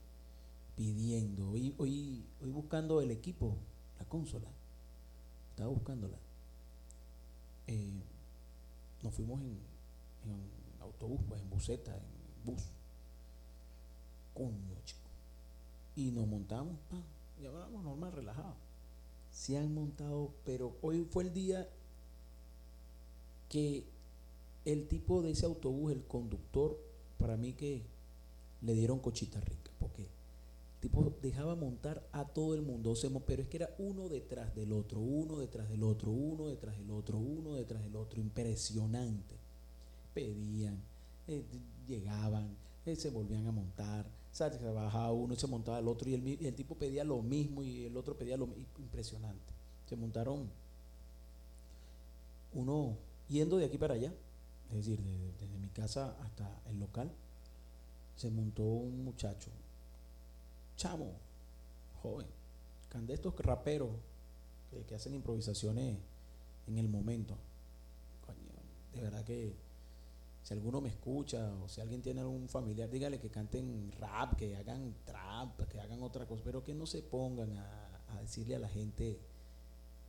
pidiendo. 0.76 1.50
Hoy, 1.50 1.75
hoy, 1.79 2.25
hoy 2.43 2.50
buscando 2.50 3.00
el 3.00 3.11
equipo, 3.11 3.57
la 3.99 4.05
consola. 4.07 4.49
Estaba 5.50 5.69
buscándola. 5.71 6.17
Eh, 7.67 8.02
nos 9.02 9.14
fuimos 9.14 9.40
en, 9.40 9.59
en 10.25 10.60
autobús, 10.81 11.21
pues 11.29 11.41
en 11.41 11.51
buseta, 11.51 11.95
en 11.95 12.45
bus. 12.45 12.63
Coño, 14.35 14.77
chico. 14.85 15.01
Y 15.97 16.11
nos 16.11 16.27
montamos, 16.27 16.77
y 17.41 17.47
hablamos 17.47 17.85
normal, 17.85 18.13
relajado. 18.13 18.55
Se 19.31 19.57
han 19.57 19.73
montado, 19.75 20.33
pero 20.45 20.77
hoy 20.83 21.07
fue 21.11 21.25
el 21.25 21.33
día 21.33 21.69
que 23.49 23.85
el 24.65 24.89
tipo 24.89 25.23
de 25.23 25.33
ese 25.33 25.47
autobús, 25.47 25.93
el 25.93 26.05
conductor, 26.05 26.79
para 27.19 27.37
mí 27.37 27.53
que 27.53 27.83
le 28.63 28.75
dieron 28.75 28.99
cochita 28.99 29.41
rica, 29.41 29.71
porque 29.79 30.03
el 30.03 30.09
tipo 30.81 31.13
dejaba 31.23 31.55
montar 31.57 32.07
a 32.13 32.25
todo 32.25 32.55
el 32.55 32.63
mundo, 32.63 32.95
pero 33.27 33.43
es 33.43 33.49
que 33.49 33.57
era 33.59 33.75
uno 33.79 34.09
detrás 34.09 34.55
del 34.55 34.73
otro, 34.73 35.01
uno 35.01 35.39
detrás 35.39 35.69
del 35.69 35.83
otro, 35.83 36.11
uno 36.11 36.49
detrás 36.49 36.79
del 36.79 36.91
otro, 36.91 37.19
uno 37.19 37.55
detrás 37.55 37.83
del 37.83 37.97
otro, 37.97 38.21
impresionante 38.21 39.40
pedían, 40.21 40.79
eh, 41.29 41.43
llegaban, 41.87 42.55
eh, 42.85 42.95
se 42.95 43.09
volvían 43.09 43.47
a 43.47 43.53
montar, 43.53 44.07
se 44.31 44.49
bajaba 44.71 45.12
uno, 45.12 45.35
se 45.35 45.47
montaba 45.47 45.79
el 45.79 45.89
otro 45.89 46.11
y 46.11 46.15
el, 46.15 46.55
tipo 46.55 46.75
pedía 46.75 47.05
lo 47.05 47.23
mismo 47.23 47.62
y 47.62 47.87
el 47.87 47.97
otro 47.97 48.17
pedía 48.19 48.37
lo 48.37 48.47
mismo, 48.47 48.67
impresionante. 48.79 49.53
Se 49.89 49.97
montaron 49.97 50.50
uno 52.53 52.97
yendo 53.29 53.57
de 53.57 53.65
aquí 53.65 53.79
para 53.79 53.95
allá, 53.95 54.12
es 54.69 54.77
decir, 54.77 55.00
desde, 55.00 55.59
mi 55.59 55.69
casa 55.69 56.15
hasta 56.23 56.61
el 56.69 56.79
local, 56.79 57.11
se 58.17 58.31
montó 58.31 58.62
un 58.62 59.05
muchacho, 59.05 59.50
chamo, 60.77 61.12
joven, 62.03 62.27
de 63.07 63.15
estos 63.15 63.35
raperos 63.39 63.91
que, 64.71 64.83
que 64.85 64.95
hacen 64.95 65.15
improvisaciones 65.15 65.97
en 66.67 66.77
el 66.77 66.89
momento. 66.89 67.37
Coño, 68.27 68.53
de 68.95 69.03
verdad 69.03 69.25
que 69.25 69.70
si 70.50 70.54
alguno 70.54 70.80
me 70.80 70.88
escucha 70.88 71.49
o 71.62 71.69
si 71.69 71.80
alguien 71.80 72.02
tiene 72.02 72.23
algún 72.23 72.49
familiar, 72.49 72.90
dígale 72.90 73.21
que 73.21 73.30
canten 73.30 73.92
rap, 74.00 74.35
que 74.35 74.57
hagan 74.57 74.97
trap, 75.04 75.69
que 75.69 75.80
hagan 75.80 76.02
otra 76.02 76.26
cosa, 76.26 76.42
pero 76.45 76.64
que 76.64 76.75
no 76.75 76.87
se 76.87 77.02
pongan 77.02 77.57
a, 77.57 78.21
decirle 78.21 78.57
a 78.57 78.59
la 78.59 78.69
gente 78.69 79.21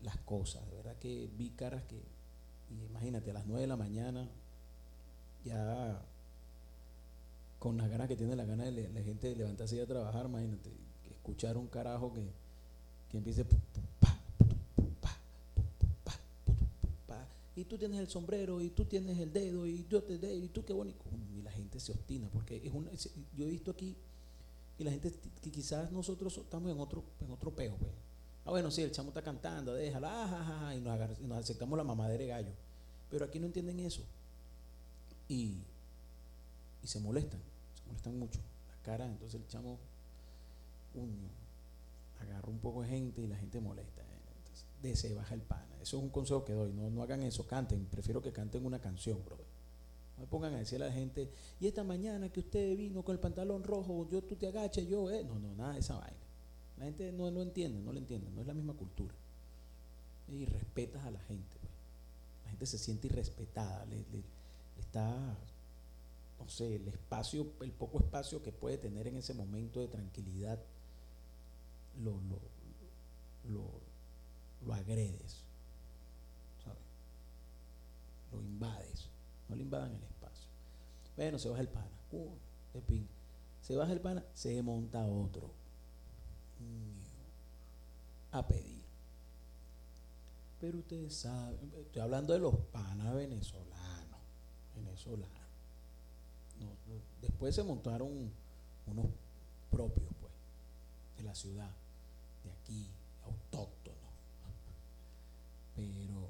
las 0.02 0.18
cosas. 0.18 0.68
De 0.68 0.78
verdad 0.78 0.96
que 0.96 1.30
vi 1.38 1.52
caras 1.52 1.84
que, 1.84 2.02
imagínate, 2.90 3.30
a 3.30 3.34
las 3.36 3.46
9 3.46 3.62
de 3.62 3.68
la 3.68 3.76
mañana, 3.76 4.28
ya 5.46 6.02
con 7.60 7.78
las 7.78 7.88
ganas 7.88 8.08
que 8.08 8.16
tiene 8.16 8.36
la 8.36 8.46
gana 8.46 8.64
de 8.64 8.90
la 8.90 9.04
gente 9.04 9.28
de 9.28 9.36
levantarse 9.36 9.76
y 9.76 9.80
a 9.80 9.86
trabajar, 9.86 10.26
imagínate, 10.26 10.72
escuchar 11.12 11.56
un 11.56 11.68
carajo 11.68 12.14
que, 12.14 12.28
que 13.12 13.18
empiece 13.18 13.46
y 17.62 17.66
tú 17.66 17.78
tienes 17.78 18.00
el 18.00 18.08
sombrero, 18.08 18.60
y 18.60 18.72
tú 18.72 18.86
tienes 18.86 19.20
el 19.20 19.32
dedo, 19.32 19.68
y 19.68 19.86
yo 19.88 20.02
te 20.02 20.14
y 20.34 20.48
tú 20.50 20.66
qué 20.66 20.74
bonito. 20.74 21.06
Y 21.38 21.44
la 21.44 21.52
gente 21.52 21.80
se 21.80 21.92
obstina, 21.92 22.28
porque 22.34 22.60
es 22.64 22.74
una, 22.74 22.92
yo 23.36 23.46
he 23.46 23.50
visto 23.52 23.70
aquí 23.72 23.96
y 24.80 24.84
la 24.84 24.90
gente 24.90 25.14
que 25.42 25.52
quizás 25.52 25.92
nosotros 25.92 26.36
estamos 26.40 26.72
en 26.72 26.80
otro, 26.80 27.04
en 27.20 27.32
otro 27.32 27.52
peo, 27.52 27.76
pues. 27.78 27.92
Ah, 28.46 28.50
bueno, 28.50 28.72
sí, 28.72 28.82
el 28.82 28.92
chamo 28.92 29.10
está 29.10 29.22
cantando, 29.22 29.76
déjala, 29.76 30.10
ah, 30.12 30.76
y, 30.76 30.82
nos 30.82 31.20
y 31.20 31.28
nos 31.28 31.38
aceptamos 31.38 31.78
la 31.78 31.84
mamadera 31.84 32.24
de 32.24 32.28
gallo. 32.28 32.52
Pero 33.12 33.26
aquí 33.26 33.40
no 33.40 33.46
entienden 33.46 33.80
eso. 33.80 34.02
Y, 35.30 35.60
y 36.82 36.88
se 36.88 37.00
molestan, 37.00 37.40
se 37.76 37.86
molestan 37.86 38.18
mucho. 38.18 38.40
Las 38.70 38.80
caras, 38.80 39.08
entonces 39.12 39.40
el 39.40 39.48
chamo, 39.48 39.78
uño, 40.96 41.30
agarra 42.22 42.50
un 42.50 42.58
poco 42.58 42.82
de 42.82 42.88
gente 42.88 43.22
y 43.22 43.28
la 43.28 43.36
gente 43.36 43.62
molesta 43.62 44.01
de 44.82 44.96
se 44.96 45.14
baja 45.14 45.34
el 45.34 45.42
pana. 45.42 45.76
Eso 45.82 45.98
es 45.98 46.04
un 46.04 46.10
consejo 46.10 46.44
que 46.46 46.54
doy. 46.54 46.72
No, 46.74 46.90
no 46.90 47.04
hagan 47.04 47.22
eso, 47.22 47.46
canten. 47.48 47.86
Prefiero 47.86 48.22
que 48.22 48.32
canten 48.32 48.66
una 48.66 48.80
canción, 48.80 49.24
bro. 49.26 49.38
No 50.18 50.24
me 50.24 50.28
pongan 50.28 50.54
a 50.54 50.60
decir 50.60 50.82
a 50.82 50.88
la 50.88 50.94
gente, 50.94 51.32
y 51.60 51.68
esta 51.68 51.84
mañana 51.84 52.30
que 52.30 52.42
usted 52.42 52.78
vino 52.78 53.04
con 53.04 53.14
el 53.14 53.20
pantalón 53.20 53.64
rojo, 53.64 54.08
yo 54.10 54.22
tú 54.24 54.36
te 54.36 54.48
agachas, 54.48 54.86
yo, 54.88 55.10
eh. 55.10 55.24
No, 55.24 55.40
no, 55.40 55.56
nada 55.56 55.74
de 55.74 55.80
esa 55.80 55.98
vaina. 55.98 56.18
La 56.78 56.86
gente 56.86 57.12
no 57.12 57.30
lo 57.32 57.42
entiende, 57.42 57.82
no 57.82 57.94
lo 57.94 58.00
entiende, 58.00 58.30
no 58.32 58.42
es 58.42 58.48
la 58.48 58.54
misma 58.54 58.74
cultura. 58.74 59.14
Y 60.28 60.46
respetas 60.46 61.04
a 61.06 61.12
la 61.12 61.20
gente. 61.22 61.58
Pues. 61.60 61.72
La 62.44 62.50
gente 62.52 62.66
se 62.66 62.78
siente 62.78 63.08
irrespetada, 63.08 63.86
le, 63.86 64.04
está, 64.80 65.38
no 66.40 66.50
sé, 66.50 66.76
el 66.76 66.88
espacio, 66.88 67.54
el 67.62 67.72
poco 67.72 68.00
espacio 68.00 68.42
que 68.42 68.52
puede 68.52 68.78
tener 68.78 69.08
en 69.08 69.18
ese 69.18 69.34
momento 69.34 69.80
de 69.80 69.88
tranquilidad, 69.88 70.60
lo, 72.04 72.14
lo 73.50 73.91
lo 74.66 74.74
agredes, 74.74 75.44
¿sabes? 76.64 76.80
Lo 78.32 78.42
invades, 78.42 79.10
no 79.50 79.56
le 79.56 79.64
invadan 79.64 79.94
el 79.94 80.04
espacio. 80.04 80.48
Bueno, 81.16 81.40
se 81.40 81.50
baja 81.50 81.62
el 81.62 81.70
pana, 81.70 81.90
uh, 82.12 82.30
de 82.74 83.04
Se 83.62 83.76
baja 83.76 83.92
el 83.92 84.02
pana, 84.02 84.24
se 84.34 84.62
monta 84.62 85.06
otro. 85.06 85.52
A 88.32 88.48
pedir. 88.48 88.82
Pero 90.60 90.78
ustedes 90.78 91.16
saben, 91.16 91.74
estoy 91.76 92.02
hablando 92.02 92.34
de 92.34 92.40
los 92.40 92.56
panas 92.72 93.16
venezolanos, 93.16 94.20
venezolanos. 94.76 95.28
después 97.20 97.56
se 97.56 97.64
montaron 97.64 98.32
unos 98.86 99.06
propios, 99.72 100.08
pues, 100.20 100.32
de 101.18 101.24
la 101.24 101.34
ciudad, 101.34 101.72
de 102.44 102.52
aquí, 102.52 102.88
pero 105.76 106.30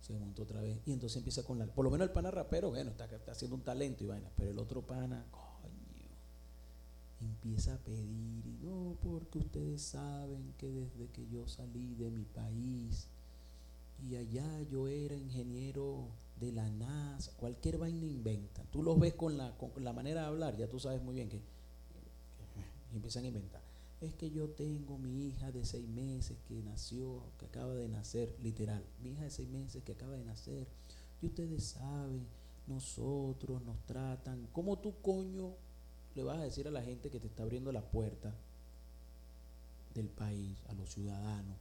se 0.00 0.12
montó 0.12 0.42
otra 0.42 0.60
vez. 0.60 0.80
Y 0.86 0.92
entonces 0.92 1.16
empieza 1.16 1.42
con 1.42 1.58
la. 1.58 1.66
Por 1.66 1.84
lo 1.84 1.90
menos 1.90 2.06
el 2.06 2.12
pana 2.12 2.30
rapero, 2.30 2.70
bueno, 2.70 2.90
está, 2.90 3.08
haciendo 3.30 3.56
un 3.56 3.62
talento 3.62 4.04
y 4.04 4.06
vaina. 4.06 4.30
Pero 4.36 4.50
el 4.50 4.58
otro 4.58 4.82
pana, 4.82 5.24
coño, 5.30 6.08
empieza 7.20 7.74
a 7.74 7.78
pedir. 7.78 8.46
Y 8.46 8.58
no, 8.62 8.96
porque 9.02 9.38
ustedes 9.38 9.82
saben 9.82 10.54
que 10.58 10.70
desde 10.70 11.08
que 11.08 11.26
yo 11.28 11.46
salí 11.48 11.94
de 11.94 12.10
mi 12.10 12.24
país 12.24 13.08
y 14.02 14.16
allá 14.16 14.62
yo 14.70 14.88
era 14.88 15.16
ingeniero 15.16 16.08
de 16.38 16.52
la 16.52 16.68
NASA, 16.70 17.32
cualquier 17.36 17.78
vaina 17.78 18.04
inventa. 18.04 18.62
Tú 18.70 18.82
los 18.82 18.98
ves 18.98 19.14
con 19.14 19.36
la, 19.36 19.56
con 19.56 19.72
la 19.82 19.92
manera 19.92 20.22
de 20.22 20.26
hablar, 20.26 20.56
ya 20.56 20.68
tú 20.68 20.78
sabes 20.78 21.02
muy 21.02 21.14
bien 21.14 21.28
que, 21.28 21.40
empiezan 22.94 23.24
a 23.24 23.28
inventar. 23.28 23.62
Es 24.00 24.14
que 24.14 24.30
yo 24.30 24.50
tengo 24.50 24.98
mi 24.98 25.26
hija 25.26 25.50
de 25.52 25.64
seis 25.64 25.88
meses 25.88 26.36
que 26.46 26.62
nació, 26.62 27.22
que 27.38 27.46
acaba 27.46 27.74
de 27.74 27.88
nacer, 27.88 28.34
literal, 28.42 28.84
mi 29.02 29.10
hija 29.10 29.24
de 29.24 29.30
seis 29.30 29.48
meses 29.48 29.82
que 29.82 29.92
acaba 29.92 30.16
de 30.16 30.24
nacer, 30.24 30.66
y 31.22 31.26
ustedes 31.26 31.64
saben, 31.64 32.26
nosotros 32.66 33.62
nos 33.62 33.78
tratan, 33.86 34.48
¿cómo 34.52 34.78
tú 34.78 34.94
coño 35.00 35.54
le 36.14 36.22
vas 36.22 36.38
a 36.38 36.44
decir 36.44 36.68
a 36.68 36.70
la 36.70 36.82
gente 36.82 37.10
que 37.10 37.20
te 37.20 37.26
está 37.26 37.42
abriendo 37.42 37.72
la 37.72 37.82
puerta 37.82 38.34
del 39.94 40.08
país, 40.08 40.58
a 40.68 40.74
los 40.74 40.90
ciudadanos, 40.90 41.56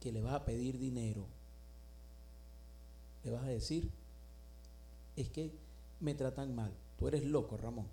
que 0.00 0.10
le 0.10 0.20
vas 0.20 0.34
a 0.34 0.44
pedir 0.44 0.78
dinero? 0.78 1.26
Le 3.24 3.30
vas 3.30 3.44
a 3.44 3.48
decir, 3.48 3.88
es 5.14 5.28
que 5.28 5.52
me 6.00 6.14
tratan 6.14 6.56
mal, 6.56 6.72
tú 6.98 7.06
eres 7.06 7.24
loco, 7.24 7.56
Ramón. 7.56 7.86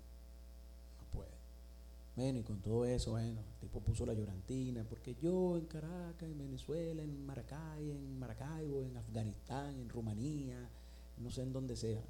Bueno, 2.16 2.38
y 2.38 2.42
con 2.44 2.60
todo 2.60 2.84
eso, 2.84 3.10
bueno, 3.12 3.40
el 3.40 3.60
tipo 3.60 3.80
puso 3.80 4.06
la 4.06 4.14
llorantina, 4.14 4.84
porque 4.84 5.16
yo 5.20 5.56
en 5.56 5.64
Caracas, 5.64 6.22
en 6.22 6.38
Venezuela, 6.38 7.02
en 7.02 7.26
Maracay, 7.26 7.90
en 7.90 8.18
Maracaibo, 8.20 8.84
en 8.84 8.96
Afganistán, 8.96 9.74
en 9.80 9.88
Rumanía, 9.88 10.68
no 11.18 11.30
sé 11.30 11.42
en 11.42 11.52
dónde 11.52 11.74
sea. 11.74 12.00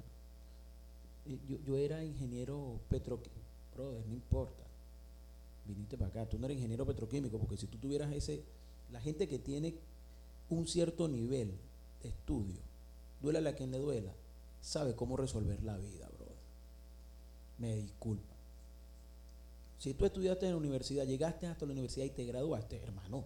Yo, 1.49 1.57
yo 1.65 1.75
era 1.75 2.03
ingeniero 2.03 2.79
petroquímico, 2.87 3.41
brother, 3.73 4.05
no 4.05 4.13
importa. 4.13 4.63
Viniste 5.67 5.97
para 5.97 6.09
acá, 6.09 6.29
tú 6.29 6.37
no 6.37 6.45
eres 6.45 6.57
ingeniero 6.57 6.85
petroquímico, 6.85 7.39
porque 7.39 7.57
si 7.57 7.65
tú 7.65 7.79
tuvieras 7.79 8.13
ese, 8.13 8.43
la 8.91 9.01
gente 9.01 9.27
que 9.27 9.39
tiene 9.39 9.73
un 10.51 10.67
cierto 10.67 11.07
nivel 11.07 11.51
de 12.03 12.09
estudio, 12.09 12.61
duela 13.23 13.49
a 13.49 13.55
quien 13.55 13.71
le 13.71 13.79
duela, 13.79 14.13
sabe 14.61 14.93
cómo 14.93 15.17
resolver 15.17 15.63
la 15.63 15.77
vida, 15.77 16.07
brother. 16.15 16.35
Me 17.57 17.75
disculpa 17.77 18.34
si 19.85 19.93
tú 19.93 20.03
estudiaste 20.03 20.47
en 20.47 20.53
la 20.53 20.57
universidad, 20.57 21.05
llegaste 21.05 21.45
hasta 21.45 21.63
la 21.63 21.71
universidad 21.71 22.07
y 22.07 22.09
te 22.09 22.25
graduaste, 22.25 22.81
hermano, 22.81 23.23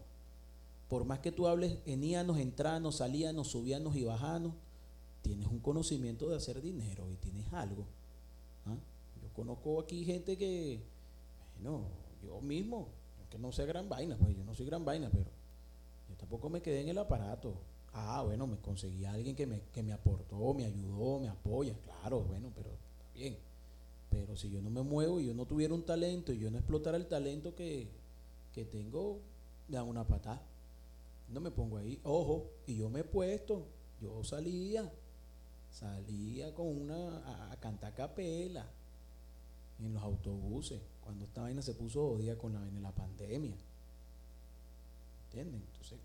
por 0.89 1.06
más 1.06 1.20
que 1.20 1.32
tú 1.32 1.48
hables 1.48 1.78
eníanos, 1.86 2.38
entranos, 2.38 2.98
salíanos, 2.98 3.48
subíanos 3.48 3.96
y 3.96 4.04
bajanos, 4.04 4.56
tienes 5.22 5.48
un 5.48 5.60
conocimiento 5.60 6.28
de 6.28 6.36
hacer 6.36 6.62
dinero 6.62 7.10
y 7.10 7.16
tienes 7.16 7.46
algo. 7.54 7.86
¿ah? 8.66 8.75
Yo 9.22 9.30
conozco 9.32 9.80
aquí 9.80 10.04
gente 10.04 10.38
que, 10.38 10.82
bueno, 11.62 11.86
yo 12.22 12.42
mismo, 12.42 12.89
que 13.30 13.39
no 13.39 13.54
sé 13.54 13.66
gran 13.66 13.88
vaina, 13.88 14.18
pues 14.18 14.36
yo 14.36 14.44
no 14.44 14.54
soy 14.54 14.66
gran 14.66 14.84
vaina, 14.84 15.10
pero 15.10 15.32
yo 16.10 16.16
tampoco 16.18 16.50
me 16.50 16.62
quedé 16.62 16.82
en 16.82 16.89
el 16.89 16.98
aparato. 16.98 17.54
Ah, 17.94 18.22
bueno, 18.25 18.48
me 18.48 18.58
conseguí 18.58 19.06
a 19.06 19.13
alguien 19.13 19.34
que 19.34 19.48
me, 19.48 19.62
que 19.72 19.82
me 19.82 19.94
aportó, 19.94 20.54
me 20.54 20.66
ayudó, 20.66 21.22
me 21.22 21.30
apoya, 21.30 21.74
claro, 21.86 22.20
bueno, 22.20 22.51
pero 22.54 22.70
está 22.70 23.13
bien. 23.13 23.49
Pero 24.10 24.36
si 24.36 24.50
yo 24.50 24.62
no 24.62 24.70
me 24.70 24.82
muevo 24.82 25.20
y 25.20 25.28
yo 25.28 25.34
no 25.34 25.46
tuviera 25.46 25.74
un 25.74 25.84
talento 25.84 26.34
y 26.34 26.39
yo 26.39 26.50
no 26.50 26.58
explotara 26.58 26.98
el 26.98 27.08
talento 27.08 27.56
que, 27.56 27.88
tengo, 28.72 29.22
me 29.70 29.78
dan 29.78 29.88
una 29.88 30.06
patada. 30.06 30.42
No 31.30 31.39
me 31.39 31.50
pongo 31.50 31.78
ahí. 31.78 32.00
Ojo, 32.04 32.50
y 32.68 32.75
yo 32.75 32.89
me 32.89 33.01
he 33.01 33.04
puesto, 33.06 33.66
yo 34.01 34.22
salía, 34.24 34.92
salía 35.72 36.54
con 36.54 36.68
una, 36.68 37.51
a, 37.51 37.56
cantar 37.62 37.96
capela 37.96 38.66
en 39.80 39.94
los 39.94 40.04
autobuses, 40.04 40.82
cuando 41.01 41.24
esta 41.24 41.44
vaina 41.44 41.62
se 41.62 41.74
puso 41.74 42.06
odia 42.06 42.38
con 42.38 42.54
la, 42.54 42.68
en 42.68 42.84
la 42.84 42.92
pandemia. 42.92 43.56
¿Entienden? 45.28 45.63
Entonces, 45.72 46.00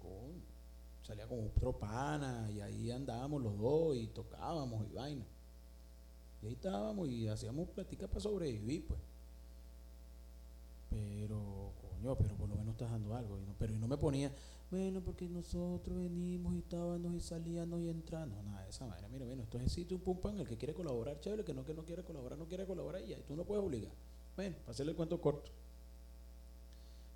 salía 1.02 1.26
con 1.26 1.44
otro 1.44 1.73
pana 1.73 2.49
y 2.54 2.61
ahí 2.61 2.90
andábamos 2.90 3.42
los 3.42 3.58
dos 3.58 3.96
y 3.96 4.06
tocábamos 4.08 4.87
y 4.90 4.94
vaina. 4.94 5.25
Y 6.44 6.48
ahí 6.48 6.52
estábamos 6.52 7.08
y 7.08 7.26
hacíamos 7.26 7.68
pláticas 7.70 8.08
para 8.08 8.20
sobrevivir, 8.20 8.86
pues. 8.86 9.00
Pero, 10.90 11.72
coño, 11.80 12.16
pero 12.16 12.36
por 12.36 12.50
lo 12.50 12.56
menos 12.56 12.74
estás 12.74 12.90
dando 12.90 13.14
algo. 13.14 13.38
Y 13.38 13.44
pero 13.58 13.72
y 13.72 13.78
no 13.78 13.88
me 13.88 13.96
ponía, 13.96 14.30
bueno, 14.70 15.00
porque 15.00 15.26
nosotros 15.26 15.96
venimos 15.96 16.54
y 16.54 16.58
estábamos 16.58 17.14
y 17.14 17.20
salíamos 17.20 17.80
y 17.80 17.88
entrando. 17.88 18.42
Nada 18.42 18.62
de 18.62 18.70
esa 18.70 18.86
manera. 18.86 19.08
Mira, 19.08 19.24
bueno, 19.24 19.42
esto 19.42 19.56
es 19.56 19.64
el 19.64 19.70
sitio, 19.70 19.96
un 19.96 20.02
pum 20.02 20.38
el 20.38 20.47
que 20.47 20.58
quiere 20.58 20.75
colaborar, 20.75 21.19
chévere, 21.19 21.40
el 21.40 21.47
que 21.47 21.54
no, 21.54 21.64
que 21.64 21.73
no 21.73 21.82
quiere 21.82 22.04
colaborar, 22.04 22.38
no 22.38 22.47
quiere 22.47 22.66
colaborar 22.66 23.02
y 23.02 23.08
ya, 23.08 23.19
tú 23.23 23.36
no 23.36 23.45
puedes 23.45 23.64
obligar. 23.64 23.92
Bueno, 24.36 24.56
para 24.58 24.73
hacerle 24.73 24.90
el 24.92 24.97
cuento 24.97 25.19
corto. 25.21 25.50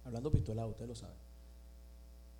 Hablando 0.07 0.33
pistolado, 0.33 0.71
usted 0.71 0.87
lo 0.87 0.95
sabe. 0.95 1.17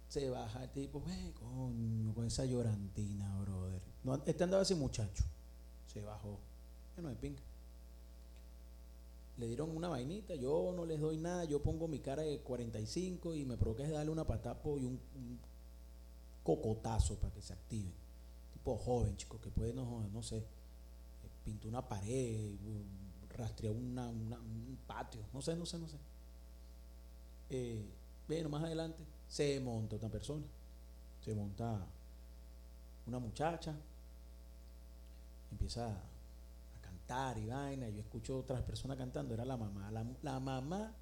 Se 0.09 0.31
baja 0.31 0.65
el 0.65 0.71
tipo, 0.71 1.03
eh, 1.07 1.33
coño, 1.35 2.15
con 2.15 2.25
esa 2.25 2.47
llorantina, 2.47 3.39
brother. 3.41 3.83
Este 4.25 4.45
andaba 4.45 4.63
ese 4.63 4.75
muchacho. 4.75 5.25
Se 5.87 6.01
bajó 6.01 6.39
no 7.03 7.09
de 7.09 7.35
Le 9.39 9.47
dieron 9.47 9.77
una 9.77 9.89
vainita, 9.89 10.35
yo 10.35 10.73
no 10.75 10.85
les 10.85 11.01
doy 11.01 11.17
nada, 11.17 11.45
yo 11.45 11.63
pongo 11.63 11.89
mi 11.89 12.01
cara 12.01 12.23
de 12.23 12.41
45 12.41 13.35
y 13.35 13.45
me 13.45 13.57
provoca 13.57 13.89
darle 13.89 14.11
una 14.11 14.27
patapo 14.27 14.79
y 14.79 14.85
un, 14.85 15.01
cocotazo 16.43 17.17
para 17.17 17.33
que 17.35 17.43
se 17.43 17.53
activen. 17.53 17.93
Tipo 18.53 18.77
joven, 18.77 19.17
chico, 19.17 19.39
que 19.41 19.51
puede, 19.51 19.75
no, 19.75 20.09
no 20.13 20.23
sé, 20.23 20.43
pintar 21.45 21.69
una 21.69 21.87
pared, 21.87 22.55
rastrear 23.37 23.75
una, 23.75 24.09
un 24.09 24.79
patio, 24.87 25.21
no 25.33 25.43
sé, 25.43 25.55
no 25.57 25.67
sé, 25.67 25.79
no 25.79 25.89
sé. 25.89 25.97
Eh, 27.51 27.85
bueno, 28.27 28.49
más 28.49 28.63
adelante 28.65 29.03
se 29.29 29.61
monta 29.61 29.97
otra 29.97 30.09
persona, 30.09 30.45
se 31.25 31.35
monta 31.35 31.87
una 33.07 33.19
muchacha, 33.19 33.75
empieza 35.51 35.87
a 35.87 36.18
y 37.37 37.47
vaina. 37.47 37.89
Yo 37.89 38.01
escucho 38.01 38.39
otras 38.39 38.63
personas 38.63 38.99
cantando, 38.99 39.35
era 39.35 39.45
la 39.45 39.57
mamá. 39.57 39.91
La, 39.91 40.41
mamá 40.41 40.95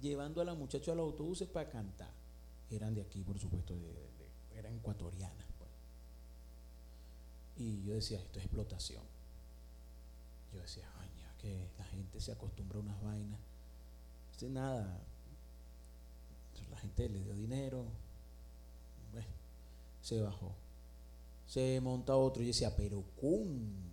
llevando 0.00 0.40
a 0.40 0.44
la 0.44 0.54
muchacha 0.54 0.92
a 0.92 0.94
los 0.94 1.04
autobuses 1.04 1.48
para 1.48 1.68
cantar. 1.68 2.12
Eran 2.70 2.94
de 2.94 3.02
aquí, 3.02 3.22
por 3.22 3.38
supuesto, 3.38 3.74
eran 4.54 4.74
ecuatorianas. 4.74 5.46
Pues. 5.58 5.70
Y 7.56 7.82
yo 7.84 7.94
decía, 7.94 8.18
esto 8.18 8.38
es 8.38 8.44
explotación. 8.44 9.02
Yo 10.52 10.60
decía, 10.60 10.84
ay, 11.00 11.08
que 11.38 11.70
la 11.78 11.84
gente 11.84 12.20
se 12.20 12.32
acostumbra 12.32 12.78
a 12.78 12.82
unas 12.82 13.02
vainas. 13.02 13.40
No 14.42 14.48
nada. 14.48 15.00
La 16.70 16.78
gente 16.78 17.08
le 17.08 17.22
dio 17.22 17.34
dinero. 17.34 17.86
se 20.02 20.20
bajó. 20.20 20.54
Se 21.46 21.80
monta 21.80 22.16
otro 22.16 22.42
y 22.42 22.46
decía, 22.46 22.74
pero 22.76 23.02
¿cómo? 23.20 23.89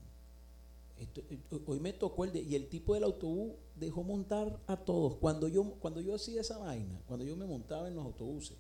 Eh, 1.00 1.40
hoy 1.66 1.80
me 1.80 1.94
tocó 1.94 2.26
el 2.26 2.32
de, 2.32 2.42
y 2.42 2.56
el 2.56 2.68
tipo 2.68 2.94
del 2.94 3.04
autobús 3.04 3.54
dejó 3.76 4.04
montar 4.04 4.60
a 4.68 4.78
todos. 4.78 5.16
Cuando 5.16 5.48
yo, 5.48 5.64
cuando 5.80 6.02
yo 6.02 6.16
hacía 6.16 6.42
esa 6.42 6.58
vaina, 6.58 7.02
cuando 7.08 7.26
yo 7.26 7.36
me 7.36 7.46
montaba 7.46 7.88
en 7.88 7.96
los 7.96 8.06
autobuses 8.06 8.58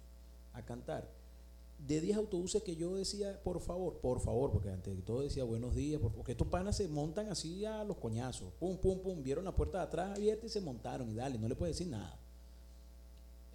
a 0.53 0.63
cantar, 0.63 1.09
de 1.85 2.01
10 2.01 2.17
autobuses 2.17 2.63
que 2.63 2.75
yo 2.75 2.95
decía, 2.95 3.39
por 3.43 3.59
favor, 3.59 3.99
por 3.99 4.19
favor, 4.19 4.51
porque 4.51 4.69
antes 4.69 4.95
de 4.95 5.01
todo 5.03 5.21
decía 5.21 5.43
buenos 5.43 5.75
días, 5.75 6.01
porque 6.01 6.31
estos 6.31 6.47
panas 6.47 6.75
se 6.77 6.87
montan 6.87 7.29
así 7.29 7.65
a 7.65 7.83
los 7.83 7.97
coñazos, 7.97 8.51
pum, 8.59 8.77
pum, 8.77 8.99
pum, 8.99 9.21
vieron 9.21 9.45
la 9.45 9.55
puerta 9.55 9.79
de 9.79 9.83
atrás 9.83 10.17
abierta 10.17 10.45
y 10.45 10.49
se 10.49 10.61
montaron 10.61 11.09
y 11.09 11.15
dale, 11.15 11.37
no 11.37 11.47
le 11.47 11.55
puede 11.55 11.73
decir 11.73 11.87
nada. 11.87 12.17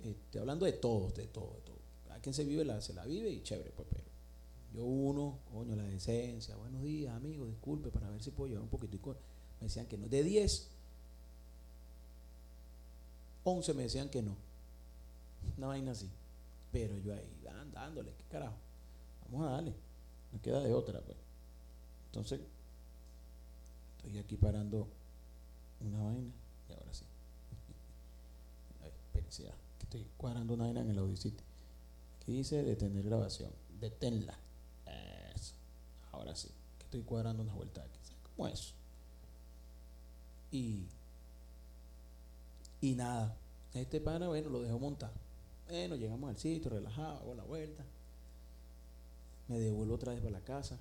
Estoy 0.04 0.40
hablando 0.40 0.66
de 0.66 0.72
todos, 0.72 1.14
de 1.14 1.26
todo, 1.26 1.52
de 1.54 1.60
todo. 1.62 1.76
A 2.10 2.20
quien 2.20 2.34
se 2.34 2.44
vive, 2.44 2.64
se 2.80 2.94
la 2.94 3.04
vive 3.04 3.30
y 3.30 3.42
chévere, 3.42 3.72
pues, 3.74 3.88
pero 3.90 4.01
yo 4.74 4.84
uno, 4.84 5.38
coño, 5.52 5.76
la 5.76 5.84
decencia, 5.84 6.56
buenos 6.56 6.82
días, 6.82 7.14
amigo, 7.14 7.46
disculpe, 7.46 7.90
para 7.90 8.08
ver 8.08 8.22
si 8.22 8.30
puedo 8.30 8.48
llevar 8.48 8.62
un 8.62 8.70
poquitico. 8.70 9.14
Me 9.60 9.66
decían 9.66 9.86
que 9.86 9.98
no. 9.98 10.08
De 10.08 10.22
10, 10.22 10.70
11 13.44 13.74
me 13.74 13.82
decían 13.82 14.08
que 14.08 14.22
no. 14.22 14.34
Una 15.58 15.68
vaina 15.68 15.92
así. 15.92 16.08
Pero 16.72 16.96
yo 16.98 17.12
ahí, 17.12 17.28
dándole, 17.72 18.14
¿qué 18.14 18.24
carajo? 18.30 18.56
Vamos 19.30 19.46
a 19.46 19.50
darle. 19.52 19.74
No 20.32 20.40
queda 20.40 20.60
de 20.60 20.72
otra, 20.72 21.00
pues. 21.00 21.18
Entonces, 22.06 22.40
estoy 23.98 24.18
aquí 24.18 24.36
parando 24.36 24.88
una 25.80 26.02
vaina 26.02 26.32
y 26.70 26.72
ahora 26.72 26.94
sí. 26.94 27.04
Espérense, 29.08 29.42
que 29.78 29.84
estoy 29.84 30.06
cuadrando 30.16 30.54
una 30.54 30.64
vaina 30.64 30.80
en 30.80 30.90
el 30.90 30.98
Audacity. 30.98 31.42
Aquí 32.22 32.32
dice 32.32 32.62
detener 32.62 33.04
grabación. 33.04 33.50
Deténla 33.78 34.41
ahora 36.12 36.34
sí, 36.34 36.48
que 36.78 36.84
estoy 36.84 37.02
cuadrando 37.02 37.42
una 37.42 37.54
vuelta 37.54 37.82
aquí. 37.82 37.98
¿Sabes 38.02 38.22
cómo 38.22 38.48
es? 38.48 38.74
Y, 40.50 40.86
y 42.80 42.94
nada, 42.94 43.36
este 43.74 44.00
pana, 44.00 44.28
bueno, 44.28 44.50
lo 44.50 44.62
dejó 44.62 44.78
montar. 44.78 45.12
Bueno, 45.68 45.96
llegamos 45.96 46.28
al 46.28 46.36
sitio, 46.36 46.70
relajado, 46.70 47.18
hago 47.18 47.34
la 47.34 47.44
vuelta. 47.44 47.84
Me 49.48 49.58
devuelvo 49.58 49.94
otra 49.94 50.12
vez 50.12 50.20
para 50.20 50.32
la 50.32 50.44
casa. 50.44 50.78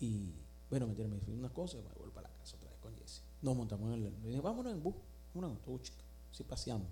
Y 0.00 0.32
bueno, 0.68 0.86
me 0.86 1.08
me 1.08 1.20
fui 1.20 1.34
unas 1.34 1.52
cosas, 1.52 1.82
me 1.82 1.90
vuelvo 1.94 2.12
para 2.12 2.28
la 2.28 2.34
casa 2.36 2.56
otra 2.56 2.70
vez 2.70 2.78
con 2.80 2.94
Jesse. 2.96 3.22
Nos 3.40 3.56
montamos 3.56 3.94
en 3.94 4.04
el. 4.04 4.22
dije, 4.22 4.40
vámonos 4.40 4.72
en 4.72 4.82
bus, 4.82 4.94
una 5.34 5.46
autobús, 5.46 5.82
chica. 5.82 6.02
Si 6.32 6.44
paseamos. 6.44 6.88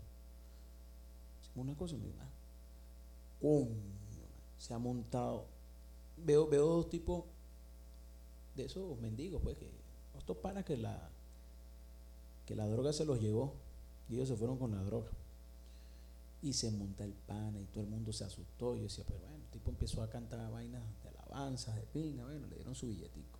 Hicimos 1.42 1.66
una 1.66 1.76
cosa 1.76 1.94
y 1.94 1.98
me 1.98 2.06
dijo, 2.06 2.18
ah, 2.22 2.30
se 4.56 4.72
ha 4.72 4.78
montado 4.78 5.46
veo, 6.16 6.46
veo 6.46 6.66
dos 6.66 6.90
tipos 6.90 7.24
de 8.54 8.64
esos 8.64 8.98
mendigos, 9.00 9.40
pues, 9.42 9.56
que 9.56 9.70
estos 10.18 10.36
panas 10.36 10.64
que 10.64 10.76
la, 10.76 11.10
que 12.46 12.54
la 12.54 12.66
droga 12.66 12.92
se 12.92 13.04
los 13.04 13.20
llevó. 13.20 13.54
Y 14.08 14.16
ellos 14.16 14.28
se 14.28 14.36
fueron 14.36 14.58
con 14.58 14.72
la 14.72 14.82
droga. 14.82 15.10
Y 16.42 16.52
se 16.52 16.70
monta 16.70 17.04
el 17.04 17.12
pana 17.12 17.60
y 17.60 17.64
todo 17.66 17.84
el 17.84 17.90
mundo 17.90 18.12
se 18.12 18.24
asustó. 18.24 18.74
Yo 18.76 18.82
decía, 18.82 19.04
pero 19.06 19.20
bueno, 19.20 19.36
el 19.36 19.50
tipo 19.50 19.70
empezó 19.70 20.02
a 20.02 20.10
cantar 20.10 20.50
vainas 20.50 20.82
de 21.02 21.08
alabanzas, 21.08 21.76
de 21.76 21.82
pinga, 21.82 22.24
bueno, 22.24 22.46
le 22.48 22.56
dieron 22.56 22.74
su 22.74 22.88
billetico. 22.88 23.38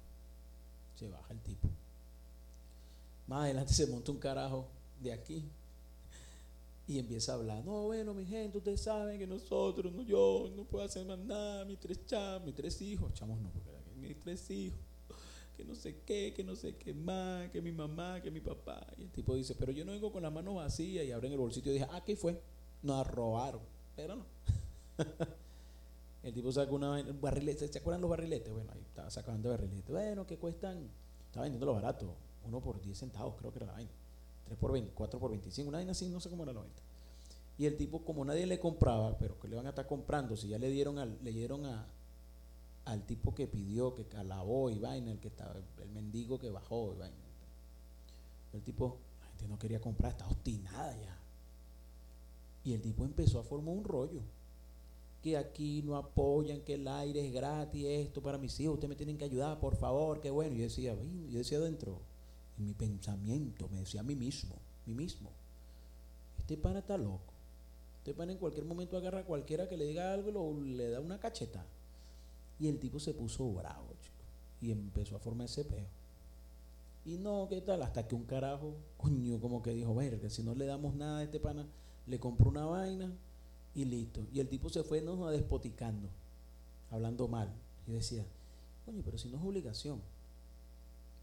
Se 0.98 1.08
baja 1.08 1.32
el 1.32 1.40
tipo. 1.40 1.68
Más 3.26 3.44
adelante 3.44 3.74
se 3.74 3.86
monta 3.86 4.12
un 4.12 4.18
carajo 4.18 4.66
de 5.02 5.12
aquí 5.12 5.44
y 6.86 6.98
empieza 6.98 7.32
a 7.32 7.34
hablar. 7.36 7.64
No, 7.64 7.84
bueno, 7.84 8.14
mi 8.14 8.24
gente, 8.26 8.58
ustedes 8.58 8.82
saben 8.82 9.18
que 9.18 9.26
nosotros, 9.26 9.92
no 9.92 10.02
yo, 10.02 10.50
no 10.56 10.64
puedo 10.64 10.84
hacer 10.84 11.06
más 11.06 11.18
nada, 11.18 11.64
mis 11.64 11.78
tres 11.78 12.04
chamos, 12.06 12.44
mis 12.44 12.54
tres 12.54 12.80
hijos, 12.82 13.12
chamos 13.14 13.40
no, 13.40 13.50
porque 13.50 13.70
mis 13.96 14.18
tres 14.18 14.50
hijos, 14.50 14.78
que 15.56 15.64
no 15.64 15.74
sé 15.74 16.00
qué, 16.04 16.32
que 16.34 16.42
no 16.42 16.56
sé 16.56 16.76
qué 16.76 16.92
más, 16.92 17.50
que 17.50 17.60
mi 17.60 17.72
mamá, 17.72 18.20
que 18.20 18.30
mi 18.30 18.40
papá. 18.40 18.84
Y 18.98 19.02
el 19.02 19.10
tipo 19.10 19.34
dice, 19.34 19.54
pero 19.54 19.72
yo 19.72 19.84
no 19.84 19.92
vengo 19.92 20.12
con 20.12 20.22
las 20.22 20.32
manos 20.32 20.56
vacías 20.56 21.04
y 21.04 21.12
abren 21.12 21.32
el 21.32 21.38
bolsillo 21.38 21.70
y 21.70 21.74
dije, 21.74 21.86
ah, 21.90 22.02
¿qué 22.04 22.16
fue? 22.16 22.40
Nos 22.82 23.06
robaron, 23.06 23.62
pero 23.94 24.16
no. 24.16 24.26
el 26.22 26.34
tipo 26.34 26.50
sacó 26.50 26.74
una 26.74 27.02
barrilete, 27.20 27.68
¿se 27.68 27.78
acuerdan 27.78 28.00
los 28.00 28.10
barriletes? 28.10 28.52
Bueno, 28.52 28.72
ahí 28.72 28.80
estaba 28.80 29.08
sacando 29.10 29.50
barriletes. 29.50 29.90
Bueno, 29.90 30.26
que 30.26 30.36
cuestan, 30.36 30.90
estaba 31.26 31.44
vendiendo 31.44 31.66
lo 31.66 31.74
barato, 31.74 32.16
uno 32.44 32.60
por 32.60 32.80
10 32.80 32.98
centavos, 32.98 33.36
creo 33.36 33.52
que 33.52 33.58
era 33.60 33.66
la 33.66 33.72
vaina. 33.74 33.92
3 34.44 34.58
por 34.58 34.72
20, 34.72 34.92
4 34.94 35.20
por 35.20 35.30
25, 35.30 35.68
una 35.68 35.78
vaina 35.78 35.92
así, 35.92 36.08
no 36.08 36.20
sé 36.20 36.30
cómo 36.30 36.42
era 36.42 36.52
la 36.52 36.60
venta. 36.60 36.82
Y 37.58 37.66
el 37.66 37.76
tipo, 37.76 38.04
como 38.04 38.24
nadie 38.24 38.46
le 38.46 38.58
compraba, 38.58 39.16
pero 39.18 39.38
que 39.38 39.48
le 39.48 39.56
van 39.56 39.66
a 39.66 39.70
estar 39.70 39.86
comprando, 39.86 40.36
si 40.36 40.48
ya 40.48 40.58
le 40.58 40.70
dieron 40.70 40.98
al, 40.98 41.18
le 41.22 41.32
dieron 41.32 41.66
a, 41.66 41.86
al 42.84 43.04
tipo 43.06 43.34
que 43.34 43.46
pidió, 43.46 43.94
que 43.94 44.06
alabó 44.16 44.70
y 44.70 44.78
vaina, 44.78 45.12
el 45.12 45.18
que 45.20 45.28
estaba, 45.28 45.54
el 45.54 45.90
mendigo 45.90 46.38
que 46.38 46.50
bajó 46.50 46.92
y 46.94 46.98
vaina. 46.98 47.16
El 48.52 48.62
tipo, 48.62 48.98
la 49.20 49.26
gente 49.26 49.48
no 49.48 49.58
quería 49.58 49.80
comprar, 49.80 50.12
está 50.12 50.26
obstinada 50.26 50.94
ya. 50.96 51.18
Y 52.64 52.74
el 52.74 52.82
tipo 52.82 53.04
empezó 53.04 53.38
a 53.38 53.42
formar 53.42 53.74
un 53.74 53.84
rollo. 53.84 54.20
Que 55.22 55.36
aquí 55.36 55.82
no 55.82 55.96
apoyan, 55.96 56.62
que 56.62 56.74
el 56.74 56.88
aire 56.88 57.24
es 57.24 57.32
gratis, 57.32 57.84
esto 57.84 58.20
para 58.20 58.38
mis 58.38 58.58
hijos, 58.58 58.74
ustedes 58.74 58.88
me 58.88 58.96
tienen 58.96 59.16
que 59.16 59.24
ayudar, 59.24 59.60
por 59.60 59.76
favor, 59.76 60.20
qué 60.20 60.30
bueno. 60.30 60.56
Yo 60.56 60.64
decía, 60.64 60.96
yo 61.30 61.38
decía 61.38 61.58
adentro, 61.58 62.00
en 62.58 62.66
mi 62.66 62.74
pensamiento, 62.74 63.68
me 63.68 63.78
decía 63.78 64.00
a 64.00 64.04
mí 64.04 64.14
mismo, 64.14 64.56
mí 64.86 64.94
mismo, 64.94 65.30
este 66.38 66.56
pana 66.56 66.80
está 66.80 66.96
loco. 66.96 67.32
Este 67.98 68.14
pana 68.14 68.32
en 68.32 68.38
cualquier 68.38 68.64
momento 68.64 68.96
agarra 68.96 69.20
a 69.20 69.24
cualquiera 69.24 69.68
que 69.68 69.76
le 69.76 69.86
diga 69.86 70.12
algo 70.12 70.58
y 70.64 70.74
le 70.74 70.90
da 70.90 71.00
una 71.00 71.20
cacheta. 71.20 71.64
Y 72.58 72.68
el 72.68 72.78
tipo 72.78 72.98
se 72.98 73.14
puso 73.14 73.48
bravo, 73.52 73.94
chico. 74.00 74.24
Y 74.60 74.72
empezó 74.72 75.16
a 75.16 75.20
formar 75.20 75.46
ese 75.46 75.64
peo. 75.64 75.86
Y 77.04 77.16
no, 77.16 77.46
¿qué 77.48 77.60
tal? 77.60 77.82
Hasta 77.82 78.06
que 78.06 78.14
un 78.14 78.24
carajo, 78.24 78.74
coño, 78.96 79.40
como 79.40 79.62
que 79.62 79.72
dijo, 79.72 79.94
verga, 79.94 80.30
si 80.30 80.42
no 80.42 80.54
le 80.54 80.66
damos 80.66 80.94
nada 80.94 81.18
a 81.18 81.22
este 81.24 81.40
pana, 81.40 81.66
le 82.06 82.18
compró 82.18 82.50
una 82.50 82.64
vaina 82.64 83.12
y 83.74 83.84
listo. 83.84 84.26
Y 84.32 84.40
el 84.40 84.48
tipo 84.48 84.68
se 84.68 84.82
fue 84.82 85.00
no, 85.00 85.28
despoticando, 85.30 86.08
hablando 86.90 87.28
mal. 87.28 87.52
Y 87.86 87.92
decía, 87.92 88.24
coño, 88.84 89.02
pero 89.04 89.18
si 89.18 89.28
no 89.28 89.38
es 89.38 89.44
obligación. 89.44 90.00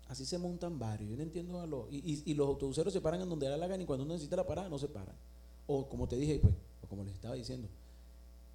Así 0.09 0.25
se 0.25 0.39
montan 0.39 0.79
varios. 0.79 1.11
Yo 1.11 1.15
no 1.15 1.21
entiendo 1.21 1.61
a 1.61 1.67
los. 1.67 1.85
Y, 1.91 2.33
los 2.33 2.47
autobuseros 2.47 2.91
se 2.91 2.99
paran 2.99 3.21
en 3.21 3.29
donde 3.29 3.47
la 3.47 3.67
gana 3.67 3.81
y 3.81 3.85
cuando 3.85 4.03
uno 4.03 4.13
necesita 4.13 4.35
la 4.35 4.45
parada 4.45 4.67
no 4.67 4.79
se 4.79 4.87
paran. 4.87 5.15
O 5.67 5.87
como 5.87 6.07
te 6.07 6.15
dije, 6.17 6.39
pues, 6.39 6.53
o 6.83 6.87
como 6.87 7.03
les 7.03 7.13
estaba 7.13 7.35
diciendo, 7.35 7.69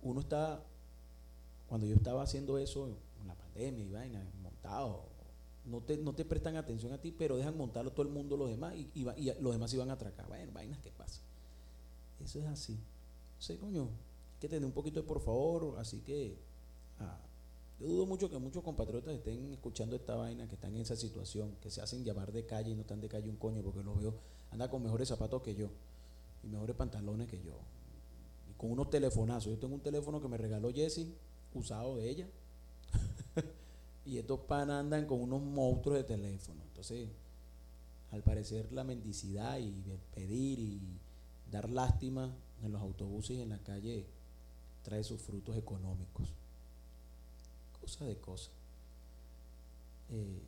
uno 0.02 0.20
está. 0.20 0.62
Cuando 1.68 1.86
yo 1.86 1.94
estaba 1.94 2.22
haciendo 2.22 2.58
eso 2.58 2.88
en 3.20 3.28
la 3.28 3.34
pandemia 3.36 3.84
y 3.84 3.90
vaina, 3.92 4.26
montado, 4.42 5.04
no 5.64 5.80
te, 5.80 5.96
no 5.96 6.12
te 6.12 6.24
prestan 6.24 6.56
atención 6.56 6.92
a 6.92 7.00
ti, 7.00 7.12
pero 7.16 7.36
dejan 7.36 7.56
montarlo 7.56 7.92
todo 7.92 8.02
el 8.02 8.12
mundo 8.12 8.36
los 8.36 8.50
demás 8.50 8.74
y, 8.74 8.90
y, 8.94 9.32
los 9.40 9.52
demás 9.52 9.72
iban 9.72 9.90
a 9.90 9.94
atracar. 9.94 10.26
Bueno, 10.26 10.50
vainas 10.52 10.80
que 10.80 10.90
pasa. 10.90 11.20
Eso 12.22 12.40
es 12.40 12.46
así. 12.46 12.72
No 12.72 13.42
sé, 13.42 13.58
coño, 13.58 13.82
hay 13.82 14.40
que 14.40 14.48
tener 14.48 14.64
un 14.64 14.72
poquito 14.72 15.00
de 15.00 15.06
por 15.06 15.20
favor, 15.20 15.78
así 15.78 16.00
que. 16.00 16.36
Ah, 16.98 17.20
yo 17.80 17.88
dudo 17.88 18.06
mucho 18.06 18.30
que 18.30 18.38
muchos 18.38 18.62
compatriotas 18.62 19.14
estén 19.14 19.52
escuchando 19.52 19.96
esta 19.96 20.14
vaina, 20.14 20.46
que 20.46 20.54
están 20.54 20.74
en 20.74 20.82
esa 20.82 20.96
situación, 20.96 21.56
que 21.60 21.70
se 21.70 21.80
hacen 21.80 22.04
llamar 22.04 22.32
de 22.32 22.46
calle 22.46 22.70
y 22.70 22.74
no 22.74 22.82
están 22.82 23.00
de 23.00 23.08
calle 23.08 23.28
un 23.28 23.36
coño, 23.36 23.62
porque 23.62 23.82
los 23.82 23.98
veo, 24.00 24.14
anda 24.52 24.70
con 24.70 24.82
mejores 24.82 25.08
zapatos 25.08 25.42
que 25.42 25.54
yo 25.54 25.70
y 26.44 26.48
mejores 26.48 26.76
pantalones 26.76 27.28
que 27.28 27.42
yo. 27.42 27.58
Y 28.48 28.54
con 28.54 28.70
unos 28.70 28.90
telefonazos. 28.90 29.50
Yo 29.50 29.58
tengo 29.58 29.74
un 29.74 29.80
teléfono 29.80 30.20
que 30.20 30.28
me 30.28 30.36
regaló 30.36 30.72
Jessie, 30.72 31.12
usado 31.52 31.96
de 31.96 32.10
ella. 32.10 32.28
y 34.06 34.18
estos 34.18 34.40
panas 34.40 34.80
andan 34.80 35.06
con 35.06 35.20
unos 35.20 35.42
monstruos 35.42 35.98
de 35.98 36.04
teléfono. 36.04 36.62
Entonces, 36.68 37.08
al 38.12 38.22
parecer 38.22 38.70
la 38.72 38.84
mendicidad 38.84 39.58
y 39.58 39.72
pedir 40.14 40.60
y 40.60 40.80
dar 41.50 41.68
lástima 41.68 42.32
en 42.62 42.70
los 42.70 42.80
autobuses 42.80 43.36
y 43.36 43.42
en 43.42 43.48
la 43.48 43.58
calle 43.58 44.06
trae 44.82 45.02
sus 45.02 45.20
frutos 45.20 45.56
económicos 45.56 46.28
de 47.84 48.16
cosas. 48.16 48.50
Eh, 50.10 50.42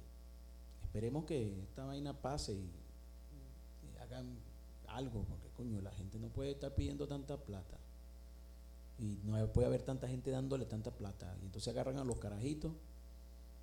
esperemos 0.83 1.25
que 1.25 1.63
esta 1.63 1.85
vaina 1.85 2.13
pase 2.15 2.55
y, 2.55 2.71
hagan 4.01 4.27
algo, 4.89 5.25
porque 5.25 5.49
coño, 5.57 5.81
la 5.81 5.91
gente 5.93 6.19
no 6.19 6.29
puede 6.29 6.53
estar 6.53 6.75
pidiendo 6.75 7.07
tanta 7.07 7.37
plata. 7.37 7.77
Y 8.99 9.19
no 9.25 9.53
puede 9.53 9.67
haber 9.69 9.83
tanta 9.83 10.09
gente 10.09 10.31
dándole 10.31 10.65
tanta 10.65 10.91
plata. 10.91 11.37
Y 11.43 11.47
entonces 11.47 11.69
agarran 11.73 11.99
a 11.99 12.05
los 12.05 12.19
carajitos 12.19 12.73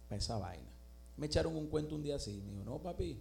para 0.07 0.19
esa 0.19 0.37
vaina. 0.37 0.69
Me 1.17 1.25
echaron 1.25 1.55
un 1.55 1.67
cuento 1.67 1.95
un 1.95 2.03
día 2.03 2.17
así. 2.17 2.41
Me 2.45 2.51
dijo, 2.51 2.63
no, 2.63 2.79
papi, 2.79 3.19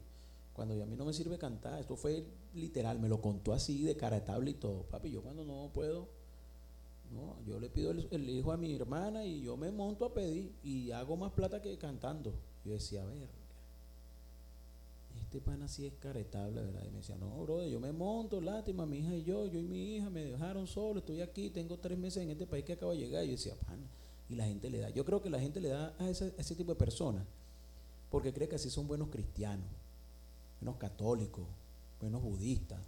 cuando 0.53 0.83
a 0.83 0.87
mí 0.87 0.97
no 0.97 1.07
me 1.07 1.15
sirve 1.15 1.39
cantar, 1.39 1.81
esto 1.81 1.97
fue 1.97 2.27
literal, 2.55 2.99
me 2.99 3.09
lo 3.09 3.23
contó 3.23 3.55
así 3.55 3.83
de 3.85 3.97
cara 3.97 4.21
de 4.21 4.51
y 4.51 4.55
todo. 4.55 4.83
Papi, 4.83 5.11
yo 5.11 5.23
cuando 5.23 5.45
no 5.45 5.71
puedo 5.73 6.09
no, 7.13 7.37
yo 7.47 7.61
le 7.61 7.69
pido 7.69 7.91
el, 7.91 8.31
hijo 8.31 8.53
a 8.53 8.57
mi 8.57 8.75
hermana 8.75 9.25
y 9.25 9.43
yo 9.43 9.57
me 9.57 9.71
monto 9.71 10.07
a 10.07 10.15
pedir 10.15 10.53
y 10.63 10.91
hago 10.91 11.17
más 11.17 11.33
plata 11.33 11.61
que 11.61 11.77
cantando. 11.77 12.33
Yo 12.65 12.73
decía, 12.73 13.03
a 13.03 13.07
ver, 13.07 13.29
este 15.21 15.41
pan 15.41 15.63
así 15.63 15.87
es 15.87 15.93
caretable, 15.95 16.63
¿verdad? 16.63 16.85
Y 16.87 16.91
me 16.91 16.99
decía, 16.99 17.17
no, 17.17 17.43
bro, 17.43 17.67
yo 17.67 17.81
me 17.81 17.93
monto, 17.93 18.41
lástima, 18.41 18.87
mi 18.87 18.99
hija 18.99 19.15
y 19.15 19.25
yo, 19.25 19.47
yo 19.47 19.61
y 19.61 19.69
mi 19.69 19.97
hija 19.97 20.11
me 20.11 20.25
dejaron 20.25 20.67
solo, 20.67 21.01
estoy 21.01 21.21
aquí, 21.21 21.51
tengo 21.51 21.79
tres 21.79 21.99
meses 21.99 22.23
en 22.23 22.31
este 22.31 22.47
país 22.47 22.65
que 22.65 22.75
acabo 22.75 22.93
de 22.93 22.99
llegar. 22.99 23.25
Yo 23.25 23.33
decía, 23.33 23.55
pan, 23.57 23.79
y 24.29 24.35
la 24.35 24.47
gente 24.47 24.71
le 24.71 24.79
da. 24.79 24.91
Yo 24.91 25.05
creo 25.05 25.21
que 25.21 25.29
la 25.29 25.41
gente 25.41 25.61
le 25.61 25.69
da 25.69 25.95
a 25.99 26.09
ese, 26.09 26.55
tipo 26.55 26.73
de 26.73 26.79
personas 26.79 27.25
porque 28.11 28.33
cree 28.33 28.49
que 28.49 28.57
así 28.57 28.71
son 28.71 28.87
buenos 28.87 29.09
cristianos, 29.09 29.67
buenos 30.61 30.79
católicos, 30.79 31.45
buenos 32.01 32.23
budistas, 32.23 32.81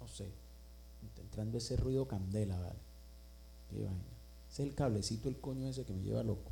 no 0.00 0.08
sé, 0.08 0.26
entrando 1.20 1.58
ese 1.58 1.76
ruido 1.76 2.08
candela, 2.08 2.58
¿vale? 2.58 2.91
Es 4.50 4.60
el 4.60 4.74
cablecito, 4.74 5.28
el 5.28 5.40
coño 5.40 5.68
ese 5.68 5.84
que 5.84 5.92
me 5.92 6.02
lleva 6.02 6.22
loco. 6.22 6.50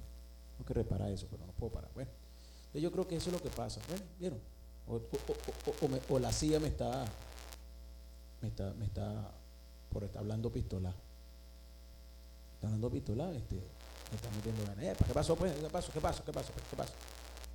Tengo 0.52 0.66
que 0.66 0.74
reparar 0.74 1.11
eso, 1.11 1.26
pero 1.30 1.46
no 1.46 1.52
puedo 1.52 1.72
parar. 1.72 1.90
Bueno, 1.94 2.11
yo 2.74 2.90
creo 2.90 3.06
que 3.06 3.16
eso 3.16 3.30
es 3.30 3.37
lo 3.37 3.42
que 3.42 3.50
pasa. 3.50 3.80
¿vieron? 4.18 4.38
O, 4.87 6.18
la 6.18 6.33
CIA 6.33 6.59
me 6.59 6.68
está, 6.68 7.04
me 8.40 8.48
está, 8.48 8.74
me 8.74 8.87
está, 8.87 9.30
por 9.90 10.04
estar 10.04 10.20
hablando 10.20 10.50
pistola. 10.50 10.94
Está 12.54 12.66
hablando 12.66 12.90
pistola, 12.90 13.30
este, 13.33 13.54
me 13.54 14.16
está 14.16 14.30
metiendo 14.30 14.64
ganas. 14.64 14.96
¿Qué 14.96 15.14
pasó, 15.14 15.37
pues? 15.37 15.52
¿Qué 15.52 15.68
pasó? 15.68 15.92
¿Qué 15.92 16.00
pasó? 16.00 16.24
¿Qué 16.24 16.33
pasó? 16.33 16.52
¿Qué 16.70 16.76
pasó? 16.76 16.92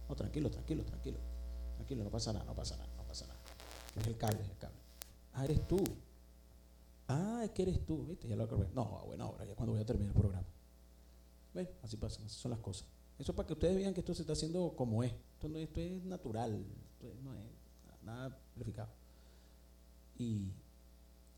No, 0.08 0.16
tranquilo, 0.16 0.50
tranquilo, 0.50 0.84
tranquilo. 0.84 1.18
Tranquilo, 1.76 2.04
no 2.04 2.10
pasa 2.10 2.32
nada, 2.32 2.46
no 2.46 2.56
pasa 2.56 2.78
nada, 2.78 2.90
no 2.96 3.04
pasa 3.04 3.28
nada. 3.28 3.40
Es 3.98 4.08
el 4.08 4.18
cable, 4.18 4.42
es 4.42 4.50
el 4.50 4.58
cable. 4.58 4.78
Ah, 5.34 5.46
eres 5.46 5.68
tú. 5.68 5.84
Ah, 7.08 7.42
es 7.44 7.52
que 7.52 7.62
eres 7.64 7.86
tú, 7.86 8.06
¿viste? 8.06 8.28
Ya 8.28 8.36
lo 8.36 8.46
acabé. 8.46 8.68
No, 8.74 8.98
a 8.98 9.04
buena 9.04 9.28
hora, 9.28 9.46
ya 9.46 9.56
cuando 9.56 9.74
voy 9.74 9.82
a 9.82 9.86
terminar 9.86 10.16
el 10.16 10.20
programa. 10.20 10.48
¿Ven? 11.54 11.70
Así 11.84 11.98
pasa, 11.98 12.22
así 12.26 12.40
son 12.40 12.52
las 12.52 12.60
cosas. 12.60 12.88
Eso 13.20 13.32
es 13.32 13.36
para 13.36 13.48
que 13.48 13.54
ustedes 13.54 13.76
vean 13.76 13.94
que 13.94 14.02
esto 14.02 14.14
se 14.14 14.24
está 14.24 14.34
haciendo 14.34 14.74
como 14.76 15.04
es. 15.04 15.14
Esto, 15.34 15.48
no, 15.48 15.58
esto 15.58 15.80
es 15.80 16.04
natural, 16.04 16.66
esto 16.94 17.14
no 17.24 17.34
es 17.34 17.46
nada 18.04 18.38
planificado. 18.54 18.90
Y, 20.18 20.52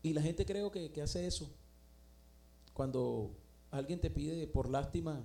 y, 0.02 0.12
la 0.12 0.22
gente 0.22 0.44
creo 0.44 0.70
que, 0.70 0.90
que 0.90 1.02
hace 1.02 1.26
eso. 1.26 1.50
Cuando 2.72 3.36
alguien 3.70 4.00
te 4.00 4.10
pide 4.10 4.46
por 4.46 4.68
lástima, 4.68 5.24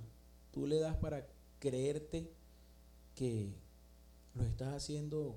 tú 0.52 0.66
le 0.66 0.78
das 0.78 0.96
para 0.96 1.26
creerte 1.58 2.32
que 3.14 3.54
lo 4.34 4.44
estás 4.44 4.74
haciendo, 4.74 5.36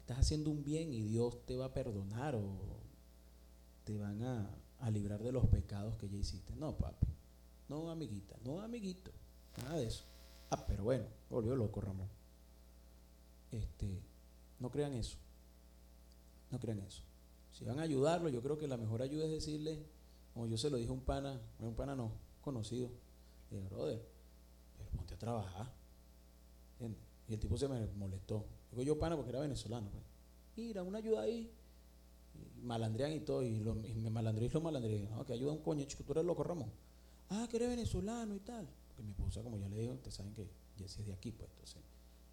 estás 0.00 0.18
haciendo 0.18 0.50
un 0.50 0.64
bien 0.64 0.92
y 0.92 1.02
Dios 1.02 1.44
te 1.44 1.56
va 1.56 1.66
a 1.66 1.74
perdonar 1.74 2.34
o 2.34 2.85
te 3.86 3.96
van 3.96 4.20
a, 4.24 4.90
librar 4.90 5.22
de 5.22 5.32
los 5.32 5.46
pecados 5.46 5.96
que 5.96 6.08
ya 6.08 6.18
hiciste. 6.18 6.54
No, 6.56 6.76
papi. 6.76 7.06
No, 7.68 7.88
amiguita. 7.88 8.36
No, 8.44 8.60
amiguito. 8.60 9.12
Nada 9.58 9.76
de 9.76 9.86
eso. 9.86 10.04
Ah, 10.50 10.66
pero 10.66 10.84
bueno, 10.84 11.06
volvió 11.30 11.54
loco 11.56 11.80
Ramón. 11.80 12.08
Este, 13.50 14.02
no 14.58 14.70
crean 14.70 14.92
eso. 14.92 15.16
No 16.50 16.58
crean 16.58 16.80
eso. 16.80 17.02
Si 17.52 17.64
van 17.64 17.78
a 17.78 17.82
ayudarlo, 17.82 18.28
yo 18.28 18.42
creo 18.42 18.58
que 18.58 18.66
la 18.66 18.76
mejor 18.76 19.02
ayuda 19.02 19.24
es 19.24 19.30
decirle, 19.30 19.86
como 20.34 20.46
yo 20.46 20.58
se 20.58 20.68
lo 20.68 20.76
dije 20.76 20.90
a 20.90 20.92
un 20.92 21.00
pana, 21.00 21.40
un 21.60 21.74
pana 21.74 21.94
no, 21.94 22.10
conocido, 22.40 22.90
le 23.50 23.58
dije, 23.58 23.68
brother, 23.68 24.04
pero 24.76 24.90
ponte 24.90 25.14
a 25.14 25.18
trabajar. 25.18 25.72
Y 27.28 27.34
el 27.34 27.40
tipo 27.40 27.56
se 27.56 27.68
me 27.68 27.86
molestó. 27.94 28.46
Digo 28.70 28.82
yo 28.82 28.98
pana 28.98 29.16
porque 29.16 29.30
era 29.30 29.40
venezolano. 29.40 29.88
Pues. 29.90 30.04
Mira, 30.56 30.82
una 30.82 30.98
ayuda 30.98 31.22
ahí 31.22 31.52
malandrean 32.62 33.12
y 33.12 33.20
todo, 33.20 33.42
y, 33.42 33.58
lo, 33.60 33.76
y 33.86 33.94
me 33.94 34.10
malandrean 34.10 34.50
y 34.50 34.54
lo 34.54 34.60
malandrean. 34.60 35.10
No, 35.10 35.24
que 35.24 35.32
ayuda 35.32 35.52
un 35.52 35.62
coño, 35.62 35.84
chico, 35.84 36.04
tú 36.04 36.12
eres 36.12 36.24
loco, 36.24 36.42
Ramón. 36.42 36.70
Ah, 37.30 37.46
que 37.50 37.56
eres 37.56 37.68
venezolano 37.68 38.34
y 38.34 38.40
tal. 38.40 38.68
Porque 38.88 39.02
mi 39.02 39.10
esposa, 39.10 39.42
como 39.42 39.58
ya 39.58 39.68
le 39.68 39.78
digo, 39.78 39.94
ustedes 39.94 40.14
saben 40.14 40.32
que 40.34 40.48
Jessie 40.76 41.02
es 41.02 41.06
de 41.06 41.12
aquí, 41.12 41.32
pues 41.32 41.50
entonces 41.50 41.82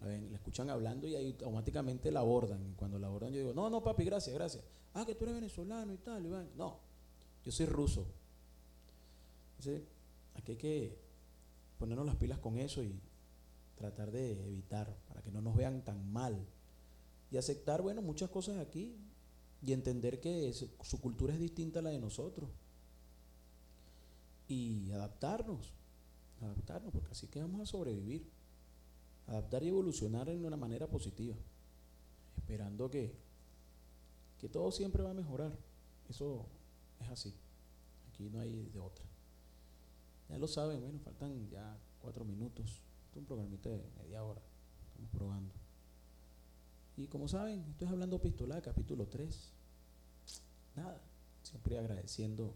la, 0.00 0.06
ven, 0.06 0.30
la 0.30 0.36
escuchan 0.36 0.70
hablando 0.70 1.06
y 1.06 1.14
ahí 1.14 1.32
automáticamente 1.32 2.10
la 2.10 2.20
abordan. 2.20 2.64
Y 2.66 2.74
cuando 2.74 2.98
la 2.98 3.06
abordan, 3.06 3.32
yo 3.32 3.38
digo, 3.38 3.54
no, 3.54 3.70
no, 3.70 3.82
papi, 3.82 4.04
gracias, 4.04 4.34
gracias. 4.34 4.64
Ah, 4.94 5.04
que 5.04 5.14
tú 5.14 5.24
eres 5.24 5.34
venezolano 5.34 5.92
y 5.92 5.98
tal. 5.98 6.24
Iván. 6.24 6.50
No, 6.56 6.78
yo 7.42 7.52
soy 7.52 7.66
ruso. 7.66 8.06
Entonces, 9.58 9.82
aquí 10.34 10.52
hay 10.52 10.58
que 10.58 10.98
ponernos 11.78 12.06
las 12.06 12.16
pilas 12.16 12.38
con 12.38 12.58
eso 12.58 12.82
y 12.82 13.00
tratar 13.74 14.10
de 14.10 14.32
evitar 14.46 14.96
para 15.08 15.22
que 15.22 15.30
no 15.30 15.40
nos 15.40 15.56
vean 15.56 15.82
tan 15.82 16.12
mal. 16.12 16.46
Y 17.30 17.36
aceptar, 17.36 17.82
bueno, 17.82 18.00
muchas 18.02 18.30
cosas 18.30 18.58
aquí 18.58 18.96
y 19.64 19.72
entender 19.72 20.20
que 20.20 20.52
su, 20.52 21.00
cultura 21.00 21.32
es 21.32 21.40
distinta 21.40 21.78
a 21.78 21.82
la 21.82 21.90
de 21.90 21.98
nosotros. 21.98 22.50
Y 24.46 24.90
adaptarnos, 24.90 25.72
adaptarnos, 26.42 26.92
porque 26.92 27.12
así 27.12 27.28
que 27.28 27.40
vamos 27.40 27.62
a 27.62 27.66
sobrevivir. 27.66 28.30
Adaptar 29.26 29.62
y 29.62 29.68
evolucionar 29.68 30.28
en 30.28 30.44
una 30.44 30.58
manera 30.58 30.86
positiva, 30.86 31.34
esperando 32.36 32.90
que, 32.90 33.16
que 34.38 34.50
todo 34.50 34.70
siempre 34.70 35.02
va 35.02 35.12
a 35.12 35.14
mejorar. 35.14 35.56
Eso 36.10 36.44
es 37.00 37.08
así. 37.08 37.34
Aquí 38.10 38.28
no 38.28 38.40
hay 38.40 38.68
de 38.68 38.78
otra. 38.78 39.06
Ya 40.28 40.36
lo 40.36 40.46
saben, 40.46 40.82
bueno, 40.82 40.98
faltan 40.98 41.48
ya 41.48 41.78
cuatro 42.02 42.26
minutos. 42.26 42.82
Esto 43.06 43.12
es 43.12 43.16
un 43.16 43.24
programita 43.24 43.70
de 43.70 43.82
media 43.96 44.22
hora. 44.22 44.42
Estamos 44.88 45.10
probando. 45.10 45.54
Y 46.98 47.06
como 47.06 47.28
saben, 47.28 47.64
estoy 47.70 47.88
hablando 47.88 48.20
pistola, 48.20 48.60
capítulo 48.60 49.06
3. 49.06 49.53
Nada, 50.76 51.00
siempre 51.42 51.78
agradeciendo 51.78 52.54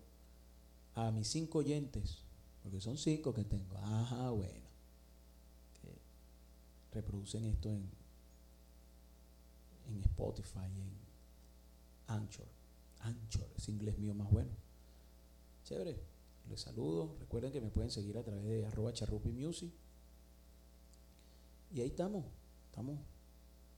a 0.94 1.10
mis 1.10 1.28
cinco 1.28 1.58
oyentes, 1.58 2.24
porque 2.62 2.80
son 2.80 2.98
cinco 2.98 3.32
que 3.32 3.44
tengo. 3.44 3.76
Ajá, 3.78 4.30
bueno. 4.30 4.66
Que 5.80 5.98
reproducen 6.92 7.44
esto 7.44 7.70
en, 7.70 7.88
en 9.88 10.00
Spotify, 10.02 10.66
en 10.66 10.90
Anchor. 12.08 12.48
Anchor, 13.00 13.48
es 13.56 13.68
inglés 13.68 13.98
mío 13.98 14.14
más 14.14 14.30
bueno. 14.30 14.50
Chévere, 15.64 16.00
les 16.48 16.60
saludo. 16.60 17.16
Recuerden 17.20 17.52
que 17.52 17.60
me 17.60 17.70
pueden 17.70 17.90
seguir 17.90 18.18
a 18.18 18.24
través 18.24 18.44
de 18.44 18.66
arroba 18.66 18.92
charrupi 18.92 19.30
music. 19.30 19.72
Y 21.70 21.80
ahí 21.80 21.88
estamos, 21.88 22.24
estamos 22.66 22.98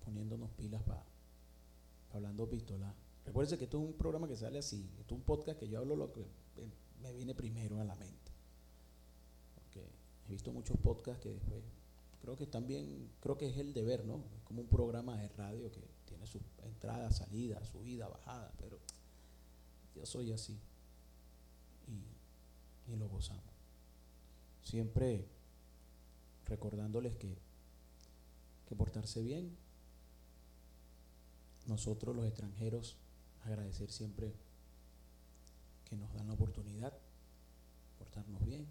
poniéndonos 0.04 0.50
pilas 0.52 0.82
para 0.82 1.02
pa 1.02 2.16
hablando 2.16 2.48
pistola. 2.48 2.94
Recuerden 3.24 3.58
que 3.58 3.64
esto 3.64 3.78
es 3.78 3.84
un 3.84 3.92
programa 3.94 4.26
que 4.26 4.36
sale 4.36 4.58
así, 4.58 4.90
esto 4.98 5.14
es 5.14 5.18
un 5.20 5.24
podcast 5.24 5.58
que 5.58 5.68
yo 5.68 5.78
hablo 5.78 5.96
lo 5.96 6.12
que 6.12 6.26
me 7.02 7.12
viene 7.12 7.34
primero 7.34 7.80
a 7.80 7.84
la 7.84 7.94
mente. 7.96 8.32
Porque 9.54 9.86
he 10.28 10.32
visto 10.32 10.52
muchos 10.52 10.76
podcasts 10.78 11.22
que 11.22 11.30
después 11.30 11.62
creo 12.20 12.36
que 12.36 12.46
también, 12.46 13.10
creo 13.20 13.36
que 13.36 13.48
es 13.48 13.56
el 13.56 13.72
deber, 13.72 14.04
¿no? 14.04 14.24
Es 14.36 14.42
como 14.44 14.62
un 14.62 14.68
programa 14.68 15.16
de 15.16 15.28
radio 15.28 15.70
que 15.70 15.80
tiene 16.06 16.26
su 16.26 16.40
entrada, 16.62 17.10
salida, 17.10 17.64
subida, 17.64 18.08
bajada, 18.08 18.52
pero 18.58 18.78
yo 19.94 20.04
soy 20.06 20.32
así 20.32 20.58
y, 21.88 22.92
y 22.92 22.96
lo 22.96 23.08
gozamos. 23.08 23.44
Siempre 24.62 25.26
recordándoles 26.46 27.16
que, 27.16 27.38
que 28.66 28.74
portarse 28.74 29.22
bien, 29.22 29.56
nosotros 31.66 32.14
los 32.14 32.26
extranjeros 32.26 32.96
agradecer 33.44 33.90
siempre 33.90 34.32
que 35.88 35.96
nos 35.96 36.12
dan 36.14 36.28
la 36.28 36.34
oportunidad, 36.34 36.92
portarnos 37.98 38.44
bien. 38.44 38.66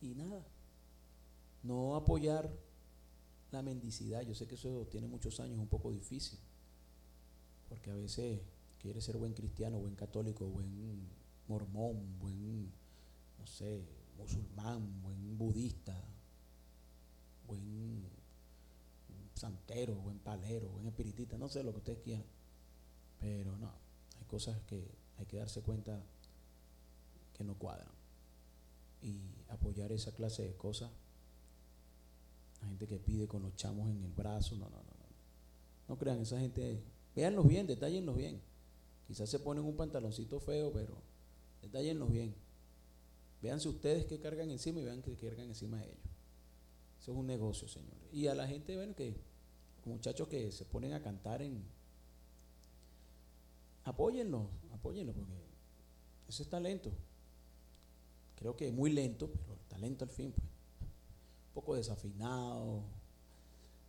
Y 0.00 0.14
nada, 0.14 0.42
no 1.62 1.94
apoyar 1.94 2.50
la 3.50 3.62
mendicidad. 3.62 4.22
Yo 4.22 4.34
sé 4.34 4.46
que 4.46 4.54
eso 4.54 4.86
tiene 4.90 5.06
muchos 5.06 5.40
años, 5.40 5.58
un 5.58 5.68
poco 5.68 5.90
difícil, 5.90 6.38
porque 7.68 7.90
a 7.90 7.94
veces 7.94 8.40
quiere 8.80 9.00
ser 9.00 9.18
buen 9.18 9.34
cristiano, 9.34 9.78
buen 9.78 9.94
católico, 9.94 10.46
buen 10.46 11.06
mormón, 11.48 12.18
buen, 12.18 12.70
no 13.38 13.46
sé, 13.46 13.84
musulmán, 14.16 15.02
buen 15.02 15.36
budista, 15.36 16.00
buen 17.46 18.04
santero, 19.34 19.94
buen 19.96 20.18
palero, 20.18 20.68
buen 20.68 20.86
espiritista, 20.86 21.36
no 21.36 21.48
sé 21.48 21.62
lo 21.62 21.72
que 21.72 21.78
ustedes 21.78 21.98
quieran. 22.00 22.24
Pero 23.20 23.56
no, 23.58 23.70
hay 24.18 24.24
cosas 24.24 24.58
que 24.62 24.82
hay 25.18 25.26
que 25.26 25.36
darse 25.36 25.60
cuenta 25.60 26.02
que 27.34 27.44
no 27.44 27.54
cuadran. 27.58 27.92
Y 29.02 29.20
apoyar 29.48 29.92
esa 29.92 30.12
clase 30.12 30.42
de 30.42 30.56
cosas. 30.56 30.90
La 32.60 32.68
gente 32.68 32.86
que 32.86 32.98
pide 32.98 33.26
con 33.26 33.42
los 33.42 33.54
chamos 33.56 33.88
en 33.90 34.02
el 34.02 34.12
brazo, 34.12 34.56
no, 34.56 34.68
no, 34.68 34.76
no, 34.76 34.82
no. 34.82 35.06
No 35.88 35.98
crean, 35.98 36.20
esa 36.20 36.38
gente, 36.38 36.82
véanlos 37.14 37.46
bien, 37.46 37.66
detállenlos 37.66 38.16
bien. 38.16 38.40
Quizás 39.06 39.28
se 39.28 39.38
ponen 39.38 39.64
un 39.64 39.76
pantaloncito 39.76 40.40
feo, 40.40 40.72
pero 40.72 41.02
detállenlos 41.62 42.10
bien. 42.10 42.34
Véanse 43.42 43.68
ustedes 43.68 44.04
que 44.04 44.20
cargan 44.20 44.50
encima 44.50 44.80
y 44.80 44.84
vean 44.84 45.02
que 45.02 45.16
cargan 45.16 45.48
encima 45.48 45.78
de 45.78 45.86
ellos. 45.86 45.98
Eso 47.00 47.12
es 47.12 47.18
un 47.18 47.26
negocio, 47.26 47.66
señores. 47.66 48.12
Y 48.12 48.26
a 48.26 48.34
la 48.34 48.46
gente, 48.46 48.76
bueno, 48.76 48.94
que 48.94 49.16
muchachos 49.86 50.28
que 50.28 50.52
se 50.52 50.64
ponen 50.66 50.92
a 50.92 51.02
cantar 51.02 51.40
en, 51.40 51.64
apóyenlo, 53.84 54.48
apóyenlo, 54.72 55.12
porque 55.12 55.32
ese 56.28 56.42
es 56.42 56.48
talento. 56.48 56.92
Creo 58.36 58.56
que 58.56 58.70
muy 58.72 58.90
lento, 58.90 59.30
pero 59.30 59.58
talento 59.68 60.04
al 60.04 60.10
fin, 60.10 60.32
pues. 60.32 60.46
Un 60.46 61.54
poco 61.54 61.74
desafinado. 61.74 62.84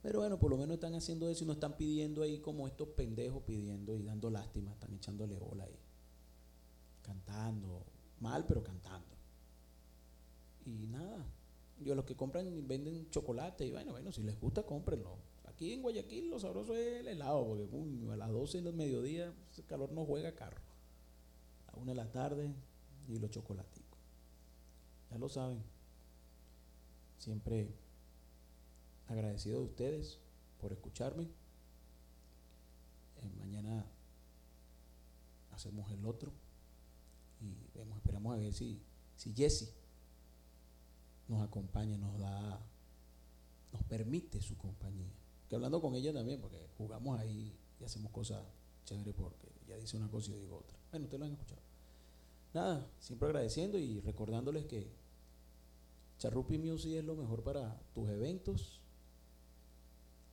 Pero 0.01 0.19
bueno, 0.19 0.39
por 0.39 0.49
lo 0.49 0.58
menos 0.58 0.75
están 0.75 0.95
haciendo 0.95 1.30
eso 1.30 1.43
y 1.43 1.47
no 1.47 1.54
están 1.54 1.77
pidiendo 1.77 2.23
ahí 2.23 2.39
como 2.39 2.67
estos 2.67 2.89
pendejos 2.89 3.43
pidiendo 3.43 3.95
y 3.95 4.04
dando 4.04 4.30
lástima, 4.30 4.71
están 4.71 4.93
echándole 4.95 5.38
bola 5.38 5.65
ahí. 5.65 5.80
Cantando, 7.04 7.86
mal, 8.19 8.45
pero 8.47 8.63
cantando. 8.63 9.15
Y 10.65 10.88
nada, 10.88 11.25
yo 11.80 11.95
los 11.95 12.06
que 12.06 12.15
compran 12.15 12.67
venden 12.67 13.10
chocolate 13.10 13.65
y 13.65 13.71
bueno, 13.71 13.91
bueno, 13.91 14.12
si 14.12 14.23
les 14.23 14.39
gusta, 14.39 14.63
cómprenlo 14.63 15.31
aquí 15.62 15.74
en 15.74 15.84
Guayaquil 15.84 16.32
lo 16.32 16.39
sabroso 16.39 16.76
es 16.76 17.02
el 17.02 17.08
helado, 17.08 17.45
porque 17.45 17.69
a 18.12 18.15
las 18.15 18.32
12 18.32 18.63
del 18.63 18.74
mediodía 18.74 19.32
ese 19.52 19.63
calor 19.63 19.91
no 19.91 20.06
juega 20.06 20.34
carro. 20.34 20.63
A 21.67 21.78
una 21.78 21.91
de 21.91 21.97
la 21.97 22.12
tarde 22.12 22.52
y 23.08 23.19
los 23.19 23.30
chocolaticos. 23.30 24.00
Ya 25.12 25.19
lo 25.19 25.30
saben. 25.30 25.62
Siempre 27.19 27.76
agradecido 29.08 29.60
de 29.60 29.65
ustedes 29.65 30.17
por 30.60 30.71
escucharme. 30.71 31.26
Eh, 31.26 33.30
mañana 33.38 33.86
hacemos 35.52 35.91
el 35.91 36.04
otro 36.08 36.32
y 37.39 37.54
esperamos 37.97 38.34
a 38.34 38.39
ver 38.39 38.52
si, 38.52 38.82
si 39.15 39.32
Jesse 39.36 39.76
nos 41.28 41.43
acompaña, 41.43 42.00
nos 42.00 42.17
da, 42.17 42.60
nos 43.71 43.84
permite 43.84 44.41
su 44.41 44.58
compañía 44.58 45.20
hablando 45.55 45.81
con 45.81 45.95
ella 45.95 46.13
también, 46.13 46.39
porque 46.39 46.57
jugamos 46.77 47.19
ahí 47.19 47.57
y 47.79 47.83
hacemos 47.83 48.11
cosas 48.11 48.43
chéveres 48.85 49.13
porque 49.15 49.47
ella 49.65 49.77
dice 49.77 49.97
una 49.97 50.09
cosa 50.09 50.29
y 50.29 50.33
yo 50.33 50.39
digo 50.39 50.57
otra. 50.57 50.77
Bueno, 50.91 51.05
ustedes 51.05 51.19
lo 51.19 51.25
han 51.25 51.31
escuchado. 51.33 51.61
Nada, 52.53 52.91
siempre 52.99 53.27
agradeciendo 53.27 53.77
y 53.77 53.99
recordándoles 54.01 54.65
que 54.65 54.91
Charrupi 56.17 56.57
Music 56.57 56.93
es 56.93 57.03
lo 57.03 57.15
mejor 57.15 57.43
para 57.43 57.79
tus 57.93 58.09
eventos. 58.09 58.81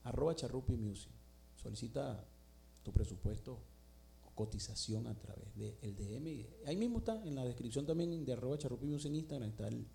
Arroba 0.05 0.35
Charrupi 0.35 0.77
Music. 0.77 1.13
Solicita 1.55 2.25
tu 2.83 2.93
presupuesto 2.93 3.59
o 4.27 4.31
cotización 4.35 5.07
a 5.07 5.19
través 5.19 5.55
del 5.57 5.97
DM. 5.97 6.47
Ahí 6.67 6.77
mismo 6.77 6.99
está, 6.99 7.23
en 7.25 7.35
la 7.35 7.45
descripción 7.45 7.87
también 7.87 8.25
de 8.25 8.33
arroba 8.33 8.59
Charrupi 8.59 8.87
Music 8.87 9.11
en 9.11 9.17
Instagram 9.17 9.51
está 9.51 9.69
el, 9.69 9.87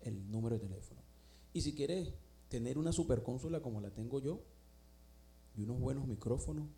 el 0.00 0.30
número 0.30 0.58
de 0.58 0.66
teléfono. 0.66 1.00
Y 1.52 1.60
si 1.60 1.74
quieres 1.74 2.12
tener 2.48 2.78
una 2.78 2.92
superconsola 2.92 3.60
como 3.60 3.80
la 3.80 3.90
tengo 3.90 4.20
yo, 4.20 4.42
y 5.56 5.62
unos 5.62 5.80
buenos 5.80 6.06
micrófonos, 6.06 6.68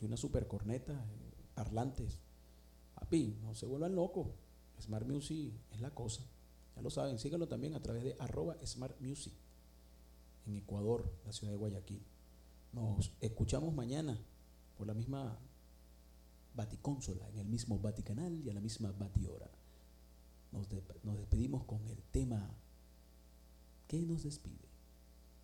y 0.00 0.04
una 0.04 0.16
super 0.16 0.46
corneta, 0.46 0.92
eh, 0.92 1.44
parlantes. 1.54 2.20
Papi, 2.94 3.38
no 3.42 3.54
se 3.54 3.66
vuelvan 3.66 3.94
locos. 3.94 4.28
Smart 4.80 5.06
Music 5.06 5.52
es 5.72 5.80
la 5.80 5.94
cosa. 5.94 6.22
Ya 6.74 6.82
lo 6.82 6.90
saben, 6.90 7.18
síganlo 7.18 7.48
también 7.48 7.74
a 7.74 7.82
través 7.82 8.04
de 8.04 8.16
arroba 8.18 8.56
Smart 8.64 8.98
Music 9.00 9.34
en 10.46 10.56
Ecuador, 10.56 11.12
la 11.26 11.32
ciudad 11.32 11.52
de 11.52 11.58
Guayaquil. 11.58 12.02
Nos 12.72 13.12
escuchamos 13.20 13.74
mañana 13.74 14.18
por 14.78 14.86
la 14.86 14.94
misma 14.94 15.38
Baticonsola, 16.54 17.28
en 17.30 17.38
el 17.38 17.46
mismo 17.46 17.78
Vaticanal 17.78 18.40
y 18.40 18.48
a 18.48 18.54
la 18.54 18.60
misma 18.60 18.92
Batihora. 18.92 19.50
Nos, 20.52 20.68
nos 21.02 21.18
despedimos 21.18 21.64
con 21.64 21.86
el 21.88 22.02
tema 22.10 22.54
que 23.86 24.00
nos 24.02 24.22
despide. 24.22 24.69